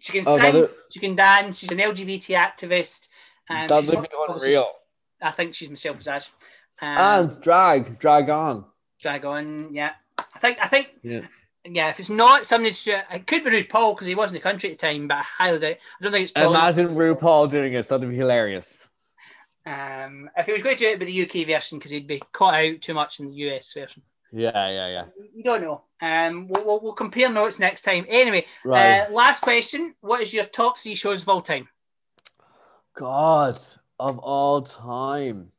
[0.00, 1.58] She can Oh, sing, that'd- she can dance.
[1.58, 3.08] She's an LGBT activist.
[3.50, 4.70] Um, That'd she's be unreal.
[5.22, 6.28] I think she's Michelle Visage.
[6.80, 8.64] Um, And drag, drag on.
[9.00, 9.72] Drag on.
[9.72, 9.92] yeah.
[10.34, 11.20] I think, I think, Yeah.
[11.64, 11.90] Yeah.
[11.90, 14.78] If it's not somebody, it could be RuPaul because he was in the country at
[14.78, 15.76] the time, but I highly doubt.
[16.00, 16.54] I don't think it's Paul.
[16.54, 17.88] Imagine RuPaul doing it.
[17.88, 18.66] That'd be hilarious.
[19.66, 22.22] Um, if he was going to do it with the UK version, because he'd be
[22.32, 24.02] caught out too much in the US version.
[24.32, 25.04] Yeah, yeah, yeah.
[25.34, 25.82] You don't know.
[26.00, 28.06] Um, we'll, we'll, we'll compare notes next time.
[28.08, 29.00] Anyway, Right.
[29.00, 31.68] uh, last question: What is your top three shows of all time?
[32.94, 33.58] God
[33.98, 35.52] of all time.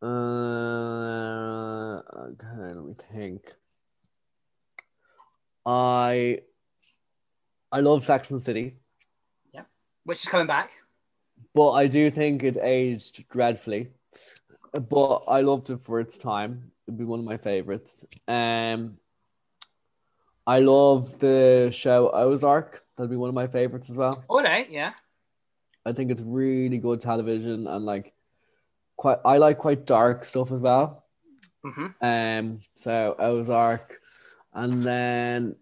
[0.00, 1.96] Uh,
[2.30, 3.42] okay, let me think.
[5.66, 6.40] I
[7.70, 8.76] I love the City,
[10.04, 10.70] Which is coming back?
[11.54, 13.88] but I do think it aged dreadfully.
[14.72, 16.72] But I loved it for its time.
[16.86, 18.04] It'd be one of my favorites.
[18.26, 18.98] Um,
[20.46, 22.84] I love the show Ozark.
[22.96, 24.24] That'd be one of my favorites as well.
[24.28, 24.92] All right, yeah.
[25.84, 28.12] I think it's really good television and like
[28.98, 31.04] quite I like quite dark stuff as well.
[31.64, 33.98] hmm Um so Ozark
[34.52, 35.56] and then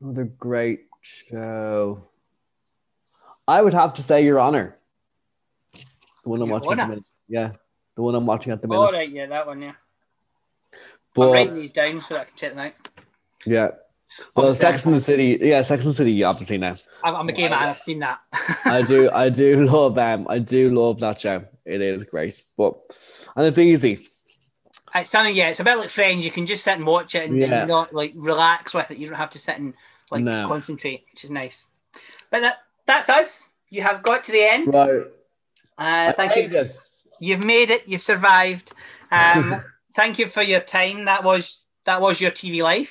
[0.00, 2.06] another great show.
[3.48, 4.78] I would have to say Your Honor.
[5.72, 7.04] The one I'm Your watching at the minute.
[7.28, 7.52] Yeah.
[7.96, 8.80] The one I'm watching at the minute.
[8.80, 9.72] All right, yeah, that one, yeah.
[10.72, 10.78] I'm
[11.14, 12.72] But writing these down so that I can check them out.
[13.44, 13.70] yeah.
[14.34, 16.76] Well, Obviously, Sex and the City, yeah, Sex and the City, you've obviously now.
[17.04, 17.52] I'm, I'm a man.
[17.52, 18.20] I've seen that.
[18.64, 21.44] I do, I do love um, I do love that show.
[21.64, 22.74] It is great, but
[23.36, 24.06] and it's easy.
[24.94, 25.48] It's something, yeah.
[25.48, 26.24] It's a bit like Friends.
[26.24, 27.64] You can just sit and watch it and, and Yeah.
[27.64, 28.98] not like relax with it.
[28.98, 29.72] You don't have to sit and
[30.10, 30.46] like No.
[30.48, 31.64] concentrate, which is nice.
[32.30, 32.56] But that,
[32.86, 33.40] that's us.
[33.70, 34.74] You have got to the end.
[34.74, 35.02] Right.
[35.78, 36.48] Uh, thank you.
[36.48, 36.90] This.
[37.20, 37.84] You've made it.
[37.86, 38.72] You've survived.
[39.10, 39.62] Um,
[39.96, 41.06] thank you for your time.
[41.06, 42.90] That was that was your TV life.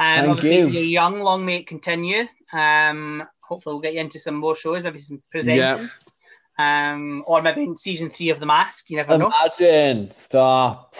[0.00, 0.68] Um, Thank obviously, you.
[0.68, 1.20] You're young.
[1.20, 2.24] Long may it continue.
[2.54, 5.90] Um, hopefully, we'll get you into some more shows, maybe some presenting.
[6.58, 8.88] Um, or maybe in season three of The Mask.
[8.88, 9.26] You never know.
[9.26, 10.10] Imagine.
[10.10, 10.96] Stop.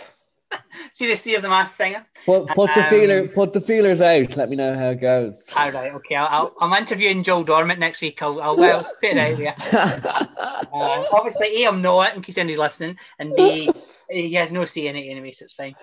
[0.95, 2.05] Season three of The Mask Singer.
[2.27, 4.37] Put put the Um, feeler put the feelers out.
[4.37, 5.41] Let me know how it goes.
[5.57, 5.95] All right.
[5.95, 6.17] Okay.
[6.17, 8.21] I'll, I'll, I'm interviewing Joel Dommett next week.
[8.21, 10.27] I'll, I'll, I'll spit it out you.
[10.73, 13.69] Uh, obviously, A, I'm not in case anybody's listening, and B,
[14.09, 15.75] he has no say in it anyway, so it's fine.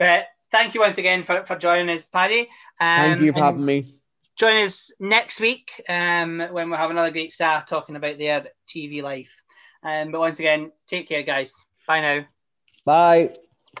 [0.00, 2.42] But thank you once again for, for joining us, Paddy.
[2.80, 3.84] Um, Thank you for having me.
[4.36, 9.02] Join us next week um, when we'll have another great star talking about their TV
[9.02, 9.30] life.
[9.82, 11.52] Um, but once again, take care, guys.
[11.86, 12.26] Bye now.
[12.84, 13.34] Bye.